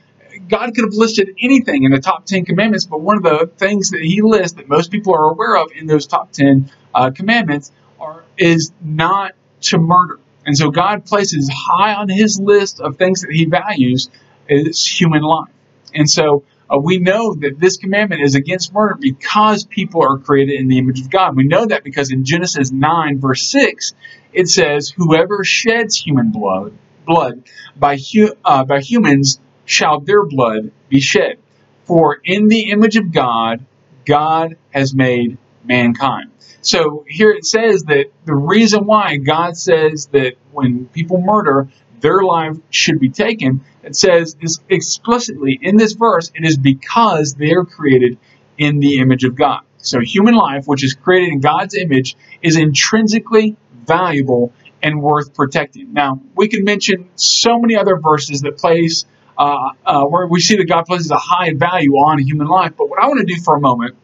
God 0.47 0.73
could 0.73 0.85
have 0.85 0.93
listed 0.93 1.35
anything 1.39 1.83
in 1.83 1.91
the 1.91 1.99
top 1.99 2.25
10 2.25 2.45
commandments, 2.45 2.85
but 2.85 3.01
one 3.01 3.17
of 3.17 3.23
the 3.23 3.49
things 3.57 3.91
that 3.91 4.01
he 4.01 4.21
lists 4.21 4.57
that 4.57 4.67
most 4.67 4.91
people 4.91 5.13
are 5.13 5.29
aware 5.29 5.57
of 5.57 5.71
in 5.71 5.87
those 5.87 6.07
top 6.07 6.31
10 6.31 6.71
uh, 6.93 7.11
commandments 7.11 7.71
are, 7.99 8.23
is 8.37 8.71
not 8.81 9.33
to 9.61 9.77
murder. 9.77 10.19
And 10.45 10.57
so 10.57 10.71
God 10.71 11.05
places 11.05 11.49
high 11.53 11.93
on 11.93 12.09
his 12.09 12.39
list 12.39 12.81
of 12.81 12.97
things 12.97 13.21
that 13.21 13.31
he 13.31 13.45
values 13.45 14.09
is 14.49 14.85
human 14.85 15.21
life. 15.21 15.49
And 15.93 16.09
so 16.09 16.43
uh, 16.69 16.77
we 16.77 16.97
know 16.97 17.35
that 17.35 17.59
this 17.59 17.77
commandment 17.77 18.21
is 18.23 18.35
against 18.35 18.73
murder 18.73 18.95
because 18.99 19.63
people 19.63 20.01
are 20.01 20.17
created 20.17 20.59
in 20.59 20.67
the 20.67 20.77
image 20.77 20.99
of 21.01 21.09
God. 21.09 21.35
We 21.35 21.45
know 21.45 21.65
that 21.65 21.83
because 21.83 22.11
in 22.11 22.25
Genesis 22.25 22.71
9, 22.71 23.19
verse 23.19 23.43
6, 23.49 23.93
it 24.33 24.47
says, 24.49 24.89
Whoever 24.89 25.43
sheds 25.43 25.95
human 25.95 26.31
blood, 26.31 26.73
blood 27.05 27.43
by, 27.75 27.97
hu- 27.97 28.35
uh, 28.43 28.63
by 28.65 28.79
humans 28.81 29.39
shall 29.65 29.99
their 29.99 30.25
blood 30.25 30.71
be 30.89 30.99
shed. 30.99 31.37
For 31.85 32.19
in 32.23 32.47
the 32.47 32.71
image 32.71 32.95
of 32.97 33.11
God, 33.11 33.65
God 34.05 34.57
has 34.71 34.93
made 34.93 35.37
mankind. 35.63 36.31
So 36.63 37.05
here 37.07 37.31
it 37.31 37.45
says 37.45 37.83
that 37.83 38.05
the 38.25 38.33
reason 38.33 38.85
why 38.85 39.17
God 39.17 39.57
says 39.57 40.07
that 40.07 40.35
when 40.53 40.85
people 40.87 41.21
murder, 41.21 41.67
their 41.99 42.21
life 42.21 42.57
should 42.69 42.99
be 42.99 43.09
taken, 43.09 43.61
it 43.83 43.97
says 43.97 44.37
is 44.39 44.61
explicitly 44.69 45.59
in 45.61 45.75
this 45.75 45.91
verse, 45.91 46.31
it 46.33 46.45
is 46.45 46.57
because 46.57 47.33
they 47.33 47.51
are 47.51 47.65
created 47.65 48.17
in 48.57 48.79
the 48.79 48.99
image 48.99 49.25
of 49.25 49.35
God. 49.35 49.61
So 49.77 49.99
human 49.99 50.35
life, 50.35 50.65
which 50.65 50.85
is 50.85 50.93
created 50.93 51.33
in 51.33 51.41
God's 51.41 51.75
image, 51.75 52.15
is 52.41 52.55
intrinsically 52.55 53.57
valuable 53.85 54.53
and 54.81 55.01
worth 55.01 55.33
protecting. 55.33 55.91
Now, 55.91 56.21
we 56.35 56.47
can 56.47 56.63
mention 56.63 57.09
so 57.15 57.59
many 57.59 57.75
other 57.75 57.97
verses 57.97 58.41
that 58.41 58.57
place 58.57 59.05
uh, 59.37 59.71
uh, 59.85 60.05
where 60.05 60.27
we 60.27 60.39
see 60.39 60.55
that 60.55 60.65
God 60.65 60.85
places 60.85 61.11
a 61.11 61.17
high 61.17 61.53
value 61.53 61.93
on 61.93 62.19
human 62.19 62.47
life. 62.47 62.73
But 62.77 62.89
what 62.89 63.01
I 63.01 63.07
want 63.07 63.19
to 63.19 63.33
do 63.33 63.41
for 63.41 63.57
a 63.57 63.59
moment 63.59 63.95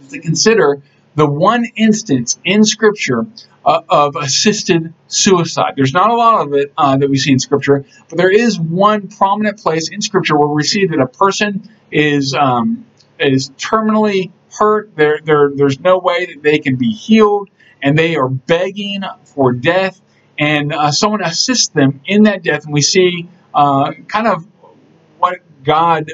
is 0.00 0.08
to 0.08 0.18
consider 0.18 0.82
the 1.16 1.26
one 1.26 1.64
instance 1.76 2.38
in 2.44 2.62
Scripture 2.62 3.26
uh, 3.64 3.80
of 3.88 4.14
assisted 4.16 4.94
suicide. 5.08 5.72
There's 5.74 5.92
not 5.92 6.10
a 6.10 6.14
lot 6.14 6.46
of 6.46 6.54
it 6.54 6.72
uh, 6.76 6.96
that 6.98 7.10
we 7.10 7.16
see 7.16 7.32
in 7.32 7.38
Scripture, 7.38 7.84
but 8.08 8.18
there 8.18 8.30
is 8.30 8.60
one 8.60 9.08
prominent 9.08 9.58
place 9.58 9.88
in 9.88 10.00
Scripture 10.00 10.36
where 10.36 10.48
we 10.48 10.62
see 10.62 10.86
that 10.86 11.00
a 11.00 11.06
person 11.06 11.68
is 11.90 12.34
um, 12.34 12.86
is 13.18 13.50
terminally 13.50 14.30
hurt. 14.58 14.94
There, 14.94 15.20
there, 15.24 15.50
there's 15.54 15.80
no 15.80 15.98
way 15.98 16.26
that 16.26 16.42
they 16.42 16.58
can 16.58 16.76
be 16.76 16.92
healed, 16.92 17.48
and 17.82 17.98
they 17.98 18.16
are 18.16 18.28
begging 18.28 19.02
for 19.24 19.52
death, 19.52 20.00
and 20.38 20.72
uh, 20.72 20.92
someone 20.92 21.24
assists 21.24 21.68
them 21.68 22.00
in 22.04 22.24
that 22.24 22.42
death, 22.42 22.64
and 22.64 22.74
we 22.74 22.82
see 22.82 23.28
uh, 23.54 23.92
kind 24.06 24.26
of 24.26 24.46
what 25.18 25.40
God 25.64 26.12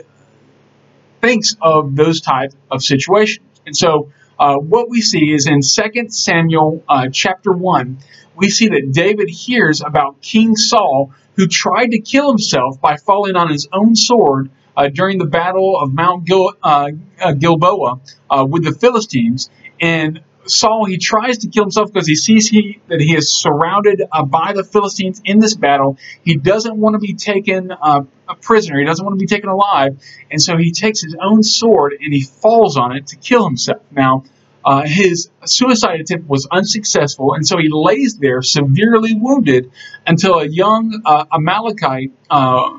thinks 1.20 1.56
of 1.60 1.96
those 1.96 2.20
type 2.20 2.52
of 2.70 2.82
situations. 2.82 3.46
And 3.66 3.76
so 3.76 4.12
uh, 4.42 4.56
what 4.56 4.90
we 4.90 5.00
see 5.00 5.32
is 5.32 5.46
in 5.46 5.60
2 5.62 6.08
Samuel 6.08 6.82
uh, 6.88 7.08
chapter 7.12 7.52
1, 7.52 7.98
we 8.34 8.50
see 8.50 8.66
that 8.70 8.90
David 8.90 9.28
hears 9.28 9.82
about 9.82 10.20
King 10.20 10.56
Saul 10.56 11.12
who 11.36 11.46
tried 11.46 11.92
to 11.92 12.00
kill 12.00 12.28
himself 12.28 12.80
by 12.80 12.96
falling 12.96 13.36
on 13.36 13.50
his 13.50 13.68
own 13.72 13.94
sword 13.94 14.50
uh, 14.76 14.88
during 14.88 15.18
the 15.18 15.26
battle 15.26 15.78
of 15.78 15.94
Mount 15.94 16.24
Gil- 16.24 16.54
uh, 16.60 16.90
uh, 17.20 17.32
Gilboa 17.34 18.00
uh, 18.28 18.44
with 18.44 18.64
the 18.64 18.72
Philistines. 18.72 19.48
And 19.80 20.22
Saul, 20.46 20.86
he 20.86 20.98
tries 20.98 21.38
to 21.38 21.48
kill 21.48 21.62
himself 21.62 21.92
because 21.92 22.08
he 22.08 22.16
sees 22.16 22.48
he, 22.48 22.80
that 22.88 23.00
he 23.00 23.14
is 23.14 23.32
surrounded 23.32 24.02
uh, 24.10 24.24
by 24.24 24.54
the 24.54 24.64
Philistines 24.64 25.22
in 25.24 25.38
this 25.38 25.54
battle. 25.54 25.98
He 26.24 26.36
doesn't 26.36 26.76
want 26.76 26.94
to 26.94 26.98
be 26.98 27.14
taken 27.14 27.70
uh, 27.70 28.02
a 28.28 28.34
prisoner. 28.34 28.80
He 28.80 28.84
doesn't 28.84 29.04
want 29.04 29.18
to 29.18 29.22
be 29.22 29.32
taken 29.32 29.50
alive. 29.50 30.02
And 30.30 30.42
so 30.42 30.56
he 30.56 30.72
takes 30.72 31.00
his 31.00 31.14
own 31.20 31.44
sword 31.44 31.94
and 32.00 32.12
he 32.12 32.22
falls 32.22 32.76
on 32.76 32.96
it 32.96 33.06
to 33.08 33.16
kill 33.16 33.44
himself. 33.44 33.82
Now, 33.92 34.24
uh, 34.64 34.82
his 34.84 35.30
suicide 35.44 36.00
attempt 36.00 36.28
was 36.28 36.46
unsuccessful, 36.50 37.34
and 37.34 37.46
so 37.46 37.58
he 37.58 37.68
lays 37.70 38.18
there 38.18 38.42
severely 38.42 39.14
wounded 39.14 39.70
until 40.06 40.38
a 40.38 40.46
young 40.46 41.02
uh, 41.04 41.24
Amalekite 41.32 42.12
uh, 42.30 42.70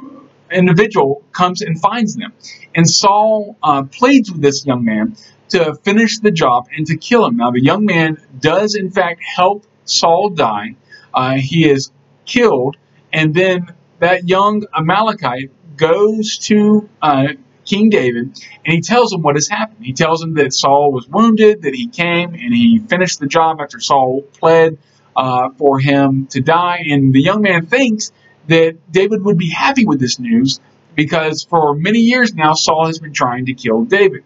individual 0.51 1.23
comes 1.31 1.61
and 1.61 1.79
finds 1.79 2.15
them. 2.15 2.33
And 2.75 2.89
Saul 2.89 3.57
uh, 3.61 3.83
pleads 3.83 4.31
with 4.31 4.41
this 4.41 4.65
young 4.65 4.85
man 4.85 5.15
to 5.49 5.75
finish 5.83 6.19
the 6.19 6.31
job 6.31 6.67
and 6.75 6.87
to 6.87 6.97
kill 6.97 7.25
him. 7.25 7.37
Now, 7.37 7.51
the 7.51 7.61
young 7.61 7.85
man 7.85 8.17
does, 8.39 8.75
in 8.75 8.89
fact, 8.91 9.21
help 9.23 9.65
Saul 9.85 10.29
die. 10.29 10.75
Uh, 11.13 11.35
he 11.35 11.69
is 11.69 11.91
killed, 12.25 12.77
and 13.11 13.33
then 13.33 13.73
that 13.99 14.27
young 14.27 14.65
Amalekite 14.73 15.51
goes 15.77 16.37
to 16.39 16.89
uh, 17.01 17.27
King 17.65 17.89
David 17.89 18.37
and 18.65 18.73
he 18.73 18.81
tells 18.81 19.13
him 19.13 19.21
what 19.21 19.35
has 19.35 19.47
happened. 19.47 19.85
He 19.85 19.93
tells 19.93 20.23
him 20.23 20.35
that 20.35 20.53
Saul 20.53 20.91
was 20.91 21.07
wounded, 21.07 21.63
that 21.63 21.73
he 21.73 21.87
came 21.87 22.33
and 22.33 22.53
he 22.53 22.79
finished 22.79 23.19
the 23.19 23.27
job 23.27 23.59
after 23.61 23.79
Saul 23.79 24.21
pled 24.39 24.77
uh, 25.15 25.49
for 25.57 25.79
him 25.79 26.27
to 26.27 26.41
die. 26.41 26.83
And 26.89 27.13
the 27.13 27.21
young 27.21 27.41
man 27.41 27.65
thinks 27.65 28.11
that 28.47 28.77
David 28.91 29.23
would 29.23 29.37
be 29.37 29.49
happy 29.49 29.85
with 29.85 29.99
this 29.99 30.19
news 30.19 30.59
because 30.95 31.43
for 31.43 31.75
many 31.75 31.99
years 31.99 32.33
now, 32.33 32.53
Saul 32.53 32.87
has 32.87 32.99
been 32.99 33.13
trying 33.13 33.45
to 33.47 33.53
kill 33.53 33.83
David. 33.85 34.23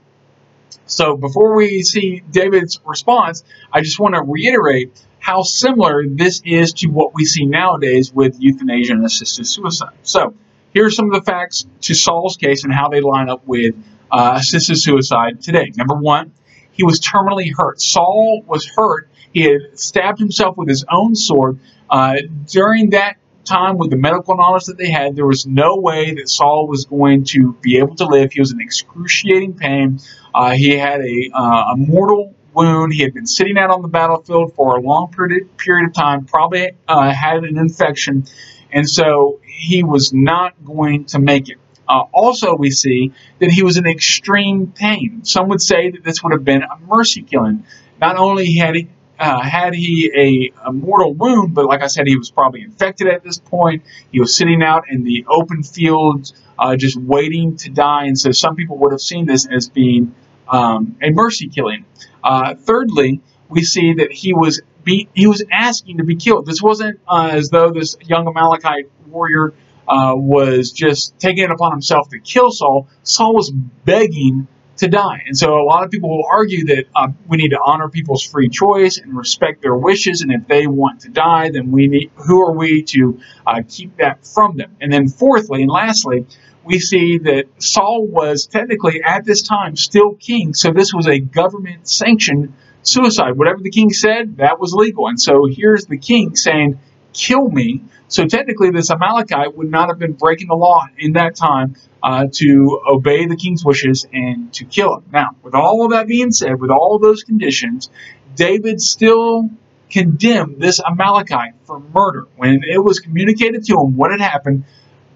So 0.86 1.18
before 1.18 1.56
we 1.56 1.84
see 1.84 2.22
David's 2.30 2.80
response, 2.86 3.44
I 3.72 3.82
just 3.82 4.00
want 4.00 4.16
to 4.16 4.22
reiterate 4.22 4.92
how 5.20 5.44
similar 5.44 6.04
this 6.08 6.42
is 6.46 6.74
to 6.74 6.88
what 6.88 7.14
we 7.14 7.26
see 7.26 7.46
nowadays 7.46 8.14
with 8.14 8.38
euthanasia 8.40 8.94
and 8.94 9.06
assisted 9.06 9.46
suicide. 9.46 9.96
So 10.04 10.34
here 10.74 10.86
are 10.86 10.92
some 10.92 11.06
of 11.06 11.14
the 11.14 11.22
facts 11.22 11.66
to 11.82 11.94
Saul's 11.94 12.38
case 12.38 12.64
and 12.64 12.74
how 12.74 12.90
they 12.90 13.02
line 13.02 13.30
up 13.30 13.46
with 13.48 13.76
uh, 14.12 14.36
assisted 14.40 14.78
suicide 14.78 15.42
today. 15.42 15.72
Number 15.76 15.96
one, 15.96 16.34
he 16.72 16.84
was 16.84 17.00
terminally 17.00 17.52
hurt. 17.56 17.82
Saul 17.82 18.44
was 18.46 18.66
hurt. 18.66 19.10
He 19.34 19.42
had 19.44 19.80
stabbed 19.80 20.20
himself 20.20 20.58
with 20.58 20.70
his 20.70 20.86
own 20.90 21.16
sword. 21.16 21.60
Uh, 21.90 22.18
during 22.46 22.92
that 22.92 23.18
time, 23.46 23.78
with 23.78 23.90
the 23.90 23.96
medical 23.96 24.36
knowledge 24.36 24.66
that 24.66 24.78
they 24.78 24.90
had, 24.90 25.16
there 25.16 25.26
was 25.26 25.48
no 25.48 25.78
way 25.78 26.14
that 26.16 26.30
Saul 26.30 26.68
was 26.68 26.86
going 26.86 27.24
to 27.26 27.54
be 27.62 27.78
able 27.78 27.96
to 27.96 28.06
live. 28.06 28.34
He 28.34 28.40
was 28.40 28.52
in 28.52 28.62
excruciating 28.62 29.54
pain. 29.56 30.00
Uh, 30.34 30.52
he 30.52 30.70
had 30.78 31.02
a, 31.02 31.32
uh, 31.34 31.74
a 31.74 31.78
mortal 31.78 32.36
wound. 32.54 32.94
He 32.94 33.02
had 33.02 33.14
been 33.14 33.28
sitting 33.28 33.58
out 33.58 33.70
on 33.70 33.82
the 33.82 33.88
battlefield 33.88 34.54
for 34.56 34.78
a 34.78 34.82
long 34.82 35.12
period, 35.12 35.56
period 35.58 35.88
of 35.88 35.94
time, 35.94 36.26
probably 36.26 36.72
uh, 36.88 37.12
had 37.12 37.44
an 37.44 37.58
infection, 37.58 38.26
and 38.72 38.90
so 38.90 39.40
he 39.46 39.84
was 39.84 40.14
not 40.14 40.54
going 40.66 41.06
to 41.06 41.20
make 41.20 41.50
it. 41.50 41.58
Uh, 41.88 42.04
also, 42.12 42.56
we 42.56 42.70
see 42.70 43.14
that 43.40 43.50
he 43.50 43.64
was 43.64 43.78
in 43.78 43.88
extreme 43.88 44.68
pain. 44.68 45.24
Some 45.24 45.48
would 45.50 45.62
say 45.62 45.92
that 45.92 46.04
this 46.04 46.22
would 46.22 46.34
have 46.34 46.44
been 46.44 46.64
a 46.64 46.78
mercy 46.86 47.22
killing. 47.22 47.66
Not 48.00 48.18
only 48.18 48.54
had 48.56 48.76
he 48.76 48.90
uh, 49.20 49.42
had 49.42 49.74
he 49.74 50.12
a, 50.16 50.68
a, 50.68 50.72
mortal 50.72 51.14
wound, 51.14 51.56
but 51.56 51.66
like 51.66 51.82
I 51.82 51.88
said, 51.88 52.06
he 52.06 52.16
was 52.16 52.30
probably 52.30 52.62
infected 52.62 53.08
at 53.08 53.24
this 53.24 53.40
point. 53.40 53.84
He 54.12 54.20
was 54.20 54.36
sitting 54.36 54.62
out 54.62 54.84
in 54.90 55.04
the 55.04 55.26
open 55.28 55.64
fields, 55.64 56.34
uh, 56.60 56.76
just 56.76 56.98
waiting 56.98 57.56
to 57.58 57.70
die. 57.72 58.06
And 58.06 58.20
so 58.20 58.32
some 58.32 58.56
people 58.56 58.78
would 58.78 58.92
have 58.92 59.02
seen 59.02 59.26
this 59.26 59.48
as 59.48 59.70
being 59.70 60.14
um, 60.48 60.98
a 61.02 61.10
mercy 61.10 61.48
killing. 61.48 61.86
Uh, 62.24 62.54
thirdly, 62.56 63.22
we 63.50 63.64
see 63.64 63.94
that 63.96 64.12
he 64.12 64.34
was 64.34 64.62
be, 64.84 65.10
he 65.14 65.28
was 65.28 65.44
asking 65.52 65.98
to 65.98 66.04
be 66.04 66.16
killed. 66.16 66.46
This 66.46 66.62
wasn't 66.62 67.00
uh, 67.08 67.30
as 67.34 67.50
though 67.50 67.72
this 67.72 67.98
young 68.02 68.28
Amalekite 68.28 68.90
warrior 69.08 69.54
uh, 69.88 70.14
was 70.16 70.72
just 70.72 71.18
taking 71.20 71.44
it 71.44 71.52
upon 71.52 71.72
himself 71.72 72.10
to 72.10 72.20
kill 72.20 72.52
Saul. 72.52 72.88
Saul 73.04 73.36
was 73.36 73.52
begging 73.52 74.48
to 74.78 74.88
die. 74.88 75.24
And 75.26 75.38
so 75.38 75.60
a 75.60 75.64
lot 75.64 75.84
of 75.84 75.92
people 75.92 76.10
will 76.10 76.28
argue 76.30 76.66
that 76.66 76.86
uh, 76.96 77.10
we 77.28 77.38
need 77.38 77.50
to 77.50 77.60
honor 77.64 77.90
people's 77.90 78.24
free 78.24 78.50
choice 78.50 78.98
and 78.98 79.16
respect 79.18 79.62
their 79.62 79.76
wishes. 79.76 80.22
And 80.22 80.32
if 80.32 80.48
they 80.48 80.68
want 80.68 81.02
to 81.02 81.10
die, 81.10 81.50
then 81.50 81.72
we 81.72 81.88
need, 81.88 82.12
who 82.16 82.42
are 82.44 82.54
we 82.54 82.84
to 82.84 83.20
uh, 83.46 83.64
keep 83.68 83.98
that 83.98 84.26
from 84.26 84.58
them? 84.58 84.76
And 84.80 84.92
then 84.92 85.10
fourthly 85.10 85.64
and 85.64 85.72
lastly, 85.72 86.26
we 86.64 86.80
see 86.80 87.18
that 87.20 87.46
Saul 87.60 88.06
was 88.06 88.46
technically 88.46 89.02
at 89.02 89.26
this 89.26 89.42
time 89.42 89.76
still 89.76 90.14
king. 90.14 90.54
So 90.54 90.72
this 90.72 90.94
was 90.94 91.08
a 91.08 91.20
government 91.20 91.88
sanctioned 91.88 92.54
suicide. 92.88 93.38
Whatever 93.38 93.60
the 93.62 93.70
king 93.70 93.92
said, 93.92 94.38
that 94.38 94.60
was 94.60 94.74
legal. 94.74 95.08
And 95.08 95.20
so 95.20 95.46
here's 95.46 95.86
the 95.86 95.98
king 95.98 96.36
saying, 96.36 96.80
kill 97.14 97.50
me. 97.50 97.82
So 98.08 98.26
technically, 98.26 98.72
this 98.72 98.90
Amalekite 98.90 99.56
would 99.56 99.70
not 99.70 99.90
have 99.90 100.00
been 100.00 100.14
breaking 100.14 100.48
the 100.48 100.56
law 100.56 100.86
in 100.98 101.14
that 101.14 101.36
time 101.36 101.76
uh, 102.02 102.28
to 102.32 102.82
obey 102.88 103.26
the 103.26 103.36
king's 103.36 103.66
wishes 103.66 104.06
and 104.14 104.54
to 104.54 104.66
kill 104.66 104.98
him. 104.98 105.04
Now, 105.12 105.32
with 105.44 105.54
all 105.54 105.84
of 105.84 105.92
that 105.92 106.08
being 106.08 106.32
said, 106.32 106.60
with 106.60 106.72
all 106.72 106.96
of 106.96 107.02
those 107.02 107.24
conditions, 107.24 107.90
David 108.36 108.80
still 108.80 109.50
condemned 109.90 110.62
this 110.62 110.80
Amalekite 110.80 111.54
for 111.66 111.80
murder. 111.80 112.28
When 112.36 112.62
it 112.64 112.82
was 112.84 113.00
communicated 113.00 113.66
to 113.66 113.80
him 113.80 113.98
what 113.98 114.12
had 114.12 114.22
happened, 114.22 114.64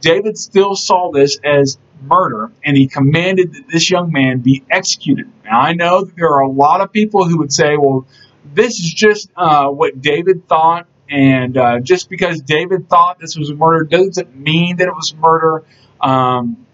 David 0.01 0.37
still 0.37 0.75
saw 0.75 1.11
this 1.11 1.39
as 1.43 1.77
murder 2.01 2.51
and 2.63 2.75
he 2.75 2.87
commanded 2.87 3.53
that 3.53 3.67
this 3.69 3.89
young 3.89 4.11
man 4.11 4.39
be 4.39 4.63
executed. 4.69 5.31
Now, 5.45 5.61
I 5.61 5.73
know 5.73 6.03
that 6.03 6.15
there 6.15 6.29
are 6.29 6.41
a 6.41 6.49
lot 6.49 6.81
of 6.81 6.91
people 6.91 7.27
who 7.27 7.37
would 7.37 7.53
say, 7.53 7.77
well, 7.77 8.05
this 8.53 8.79
is 8.79 8.93
just 8.93 9.29
uh, 9.35 9.67
what 9.67 10.01
David 10.01 10.47
thought 10.47 10.87
and 11.09 11.57
uh, 11.57 11.79
just 11.79 12.09
because 12.09 12.41
David 12.41 12.89
thought 12.89 13.19
this 13.19 13.37
was 13.37 13.51
murder 13.53 13.83
doesn't 13.83 14.35
mean 14.35 14.77
that 14.77 14.87
it 14.87 14.95
was 14.95 15.13
murder. 15.13 15.63
Um, 15.99 16.65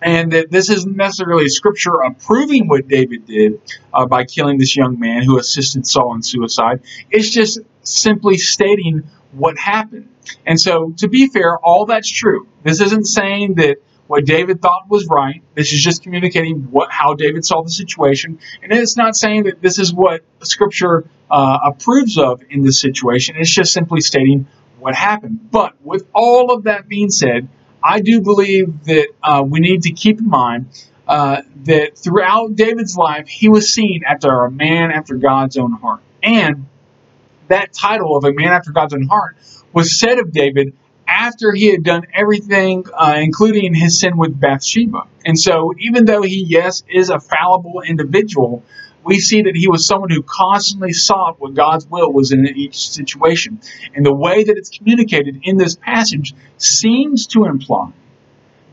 and 0.00 0.32
that 0.32 0.50
this 0.50 0.68
isn't 0.68 0.96
necessarily 0.96 1.48
scripture 1.48 2.00
approving 2.00 2.66
what 2.66 2.88
David 2.88 3.26
did 3.26 3.60
uh, 3.92 4.06
by 4.06 4.24
killing 4.24 4.58
this 4.58 4.76
young 4.76 4.98
man 4.98 5.22
who 5.22 5.38
assisted 5.38 5.86
Saul 5.86 6.14
in 6.14 6.22
suicide. 6.22 6.80
It's 7.10 7.30
just 7.30 7.60
simply 7.82 8.36
stating 8.36 9.04
what 9.32 9.58
happened. 9.58 10.08
And 10.46 10.60
so, 10.60 10.92
to 10.98 11.08
be 11.08 11.28
fair, 11.28 11.58
all 11.58 11.86
that's 11.86 12.10
true. 12.10 12.46
This 12.62 12.80
isn't 12.80 13.06
saying 13.06 13.54
that 13.54 13.78
what 14.06 14.24
David 14.24 14.60
thought 14.60 14.88
was 14.88 15.06
right. 15.06 15.42
This 15.54 15.72
is 15.72 15.82
just 15.82 16.02
communicating 16.02 16.68
what 16.70 16.90
how 16.90 17.14
David 17.14 17.44
saw 17.44 17.62
the 17.62 17.70
situation, 17.70 18.38
and 18.62 18.72
it's 18.72 18.96
not 18.96 19.16
saying 19.16 19.44
that 19.44 19.62
this 19.62 19.78
is 19.78 19.92
what 19.92 20.22
Scripture 20.42 21.04
uh, 21.30 21.58
approves 21.64 22.18
of 22.18 22.42
in 22.50 22.62
this 22.62 22.80
situation. 22.80 23.36
It's 23.38 23.50
just 23.50 23.72
simply 23.72 24.00
stating 24.00 24.46
what 24.78 24.94
happened. 24.94 25.50
But 25.50 25.74
with 25.82 26.06
all 26.14 26.52
of 26.52 26.64
that 26.64 26.88
being 26.88 27.10
said, 27.10 27.48
I 27.82 28.00
do 28.00 28.20
believe 28.20 28.84
that 28.84 29.08
uh, 29.22 29.42
we 29.46 29.60
need 29.60 29.82
to 29.82 29.92
keep 29.92 30.18
in 30.18 30.28
mind 30.28 30.66
uh, 31.08 31.42
that 31.64 31.96
throughout 31.96 32.54
David's 32.54 32.96
life, 32.96 33.28
he 33.28 33.48
was 33.48 33.72
seen 33.72 34.02
after 34.06 34.28
a 34.28 34.50
man 34.50 34.90
after 34.90 35.16
God's 35.16 35.56
own 35.56 35.72
heart. 35.72 36.00
And 36.22 36.66
that 37.52 37.72
title 37.72 38.16
of 38.16 38.24
a 38.24 38.32
man 38.32 38.48
after 38.48 38.72
God's 38.72 38.94
own 38.94 39.06
heart 39.06 39.36
was 39.72 39.98
said 39.98 40.18
of 40.18 40.32
David 40.32 40.74
after 41.06 41.52
he 41.52 41.66
had 41.66 41.82
done 41.82 42.06
everything, 42.14 42.84
uh, 42.94 43.16
including 43.18 43.74
his 43.74 43.98
sin 44.00 44.16
with 44.16 44.38
Bathsheba. 44.38 45.02
And 45.24 45.38
so, 45.38 45.74
even 45.78 46.04
though 46.06 46.22
he, 46.22 46.44
yes, 46.44 46.82
is 46.88 47.10
a 47.10 47.20
fallible 47.20 47.82
individual, 47.82 48.62
we 49.04 49.18
see 49.18 49.42
that 49.42 49.56
he 49.56 49.68
was 49.68 49.86
someone 49.86 50.10
who 50.10 50.22
constantly 50.22 50.92
sought 50.92 51.40
what 51.40 51.54
God's 51.54 51.86
will 51.86 52.12
was 52.12 52.32
in 52.32 52.46
each 52.46 52.88
situation. 52.90 53.60
And 53.94 54.06
the 54.06 54.14
way 54.14 54.44
that 54.44 54.56
it's 54.56 54.70
communicated 54.70 55.40
in 55.42 55.56
this 55.56 55.74
passage 55.74 56.34
seems 56.56 57.26
to 57.28 57.44
imply 57.44 57.92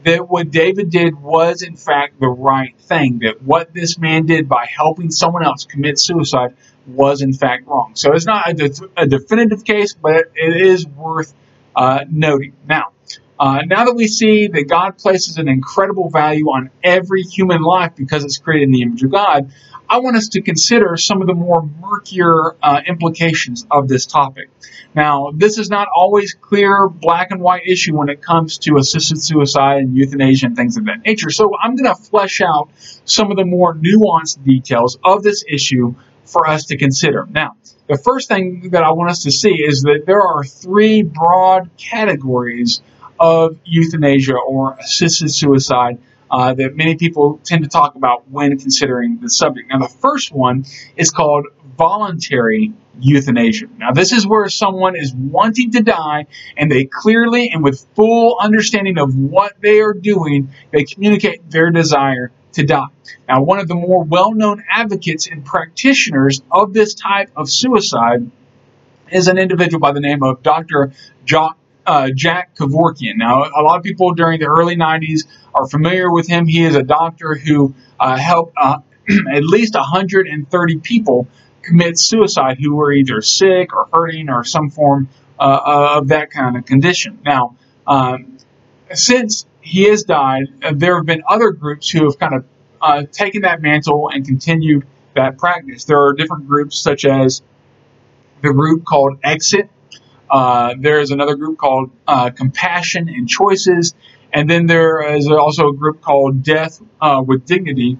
that 0.06 0.30
what 0.30 0.52
David 0.52 0.90
did 0.90 1.20
was, 1.22 1.62
in 1.62 1.76
fact, 1.76 2.20
the 2.20 2.28
right 2.28 2.76
thing. 2.80 3.20
That 3.20 3.42
what 3.42 3.74
this 3.74 3.98
man 3.98 4.26
did 4.26 4.48
by 4.48 4.66
helping 4.66 5.12
someone 5.12 5.44
else 5.44 5.66
commit 5.66 6.00
suicide 6.00 6.56
was, 6.88 7.22
in 7.22 7.34
fact, 7.34 7.68
wrong. 7.68 7.92
So 7.96 8.14
it's 8.14 8.26
not 8.26 8.50
a, 8.50 8.54
de- 8.54 8.90
a 8.98 9.08
definitive 9.08 9.64
case, 9.64 9.94
but 9.94 10.32
it 10.36 10.62
is 10.62 10.88
worth 10.88 11.34
uh, 11.76 12.06
noting. 12.10 12.54
Now, 12.68 12.92
uh, 13.40 13.62
now 13.66 13.86
that 13.86 13.96
we 13.96 14.08
see 14.08 14.48
that 14.48 14.68
God 14.68 14.98
places 14.98 15.38
an 15.38 15.48
incredible 15.48 16.10
value 16.10 16.48
on 16.48 16.72
every 16.84 17.22
human 17.22 17.62
life 17.62 17.94
because 17.96 18.26
it's 18.26 18.38
created 18.38 18.66
in 18.66 18.72
the 18.72 18.82
image 18.82 19.04
of 19.04 19.12
God, 19.12 19.52
I 19.88 20.00
want 20.00 20.18
us 20.18 20.28
to 20.30 20.42
consider 20.42 20.98
some 20.98 21.22
of 21.22 21.28
the 21.28 21.34
more 21.34 21.64
murkier 21.64 22.56
uh, 22.62 22.82
implications 22.86 23.66
of 23.72 23.88
this 23.88 24.06
topic. 24.06 24.50
Now, 24.94 25.32
this 25.34 25.58
is 25.58 25.70
not 25.70 25.88
always 25.96 26.34
clear 26.34 26.90
black 26.90 27.32
and 27.32 27.42
white 27.42 27.66
issue 27.66 27.96
when 27.96 28.10
it 28.10 28.22
comes 28.22 28.58
to 28.60 28.78
assisted 28.78 29.22
suicide 29.22 29.84
and 29.84 29.96
euthanasia 29.96 30.48
and 30.48 30.56
things 30.56 30.78
of 30.78 30.86
that 30.86 31.06
nature. 31.06 31.32
So 31.32 31.52
I'm 31.58 31.76
going 31.76 31.96
to 31.96 32.00
flesh 32.00 32.42
out 32.42 32.70
some 33.06 33.32
of 33.32 33.38
the 33.38 33.46
more 33.46 33.74
nuanced 33.74 34.44
details 34.44 35.00
of 35.04 35.24
this 35.24 35.44
issue 35.48 35.96
for 36.26 36.48
us 36.48 36.66
to 36.66 36.78
consider. 36.78 37.26
Now, 37.30 37.56
the 37.88 37.98
first 37.98 38.28
thing 38.28 38.70
that 38.72 38.84
I 38.84 38.92
want 38.92 39.10
us 39.10 39.24
to 39.24 39.32
see 39.32 39.54
is 39.54 39.82
that 39.84 40.04
there 40.06 40.22
are 40.22 40.44
three 40.44 41.02
broad 41.02 41.72
categories 41.78 42.82
of 43.20 43.58
euthanasia 43.66 44.36
or 44.36 44.78
assisted 44.80 45.30
suicide 45.30 46.00
uh, 46.32 46.54
that 46.54 46.76
many 46.76 46.96
people 46.96 47.40
tend 47.44 47.64
to 47.64 47.70
talk 47.70 47.96
about 47.96 48.30
when 48.30 48.58
considering 48.60 49.20
the 49.20 49.30
subject. 49.30 49.70
Now, 49.70 49.80
the 49.80 49.90
first 49.90 50.32
one 50.32 50.66
is 50.96 51.12
called 51.12 51.48
voluntary 51.78 52.74
euthanasia. 53.00 53.68
Now, 53.78 53.92
this 53.92 54.12
is 54.12 54.28
where 54.28 54.48
someone 54.50 54.96
is 54.96 55.14
wanting 55.14 55.72
to 55.72 55.82
die 55.82 56.28
and 56.58 56.72
they 56.72 56.86
clearly 56.86 57.52
and 57.52 57.64
with 57.64 57.86
full 57.96 58.38
understanding 58.40 58.98
of 58.98 59.16
what 59.16 59.54
they 59.62 59.80
are 59.80 59.94
doing, 59.94 60.50
they 60.72 60.84
communicate 60.84 61.50
their 61.50 61.72
desire 61.72 62.32
to 62.54 62.66
die. 62.66 62.88
Now, 63.28 63.44
one 63.44 63.60
of 63.60 63.68
the 63.68 63.76
more 63.76 64.04
well 64.04 64.34
known 64.34 64.64
advocates 64.70 65.28
and 65.28 65.46
practitioners 65.46 66.42
of 66.52 66.74
this 66.74 66.94
type 66.94 67.32
of 67.36 67.50
suicide 67.50 68.30
is 69.12 69.28
an 69.28 69.38
individual 69.38 69.80
by 69.80 69.92
the 69.92 70.00
name 70.00 70.24
of 70.24 70.44
Dr. 70.44 70.92
Jock, 71.26 71.58
uh, 71.90 72.10
Jack 72.14 72.56
Kevorkian. 72.56 73.16
Now, 73.18 73.44
a 73.44 73.62
lot 73.62 73.78
of 73.78 73.84
people 73.84 74.14
during 74.14 74.40
the 74.40 74.46
early 74.46 74.76
90s 74.76 75.28
are 75.54 75.68
familiar 75.68 76.12
with 76.12 76.28
him. 76.28 76.46
He 76.48 76.64
is 76.64 76.76
a 76.76 76.84
doctor 76.84 77.36
who 77.36 77.74
uh, 78.00 78.16
helped 78.16 78.54
uh, 78.58 78.80
at 79.34 79.44
least 79.44 79.74
130 79.74 80.80
people 80.80 81.28
commit 81.62 82.00
suicide 82.00 82.58
who 82.60 82.76
were 82.76 82.94
either 82.94 83.22
sick 83.22 83.74
or 83.76 83.88
hurting 83.92 84.30
or 84.30 84.44
some 84.44 84.70
form 84.70 85.10
uh, 85.40 85.96
of 85.98 86.10
that 86.10 86.32
kind 86.32 86.56
of 86.56 86.66
condition. 86.66 87.20
Now, 87.26 87.58
um, 87.88 88.38
since 88.94 89.46
he 89.62 89.84
has 89.84 90.04
died. 90.04 90.48
Uh, 90.64 90.74
there 90.76 90.96
have 90.96 91.06
been 91.06 91.24
other 91.28 91.52
groups 91.52 91.90
who 91.90 92.06
have 92.06 92.18
kind 92.18 92.34
of 92.36 92.46
uh, 92.82 93.04
taken 93.12 93.44
that 93.44 93.62
mantle 93.62 94.10
and 94.12 94.26
continued 94.26 94.86
that 95.16 95.38
practice. 95.38 95.86
There 95.86 96.00
are 96.00 96.14
different 96.14 96.48
groups, 96.48 96.80
such 96.82 97.06
as 97.06 97.42
the 98.42 98.54
group 98.54 98.86
called 98.86 99.20
Exit. 99.24 99.70
Uh, 100.30 100.76
there 100.80 101.00
is 101.00 101.12
another 101.12 101.36
group 101.36 101.58
called 101.58 101.92
uh, 102.08 102.30
Compassion 102.32 103.10
and 103.10 103.28
Choices. 103.28 103.96
And 104.32 104.50
then 104.50 104.68
there 104.68 105.02
is 105.16 105.28
also 105.28 105.70
a 105.70 105.74
group 105.74 106.02
called 106.02 106.44
Death 106.44 106.82
uh, 107.02 107.24
with 107.26 107.46
Dignity. 107.46 107.98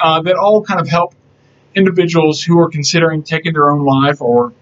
uh, 0.00 0.22
that 0.22 0.36
all 0.36 0.62
kind 0.62 0.80
of 0.80 0.88
help 0.88 1.14
individuals 1.74 2.42
who 2.42 2.58
are 2.58 2.68
considering 2.68 3.22
taking 3.22 3.52
their 3.52 3.70
own 3.70 3.84
life 3.84 4.20
or 4.20 4.52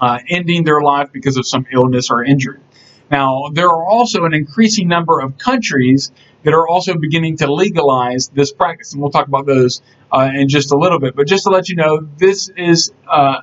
uh, 0.00 0.18
ending 0.28 0.64
their 0.64 0.80
life 0.80 1.10
because 1.12 1.36
of 1.36 1.46
some 1.46 1.66
illness 1.72 2.10
or 2.10 2.24
injury. 2.24 2.58
Now, 3.10 3.50
there 3.52 3.68
are 3.68 3.86
also 3.86 4.24
an 4.24 4.32
increasing 4.34 4.88
number 4.88 5.20
of 5.20 5.36
countries 5.36 6.12
that 6.44 6.54
are 6.54 6.66
also 6.66 6.96
beginning 6.96 7.36
to 7.38 7.52
legalize 7.52 8.28
this 8.28 8.52
practice, 8.52 8.94
and 8.94 9.02
we'll 9.02 9.10
talk 9.10 9.28
about 9.28 9.46
those 9.46 9.82
uh, 10.10 10.30
in 10.34 10.48
just 10.48 10.72
a 10.72 10.76
little 10.76 10.98
bit. 10.98 11.14
But 11.14 11.26
just 11.28 11.44
to 11.44 11.50
let 11.50 11.68
you 11.68 11.76
know, 11.76 12.08
this 12.16 12.48
is 12.56 12.92
a, 13.10 13.42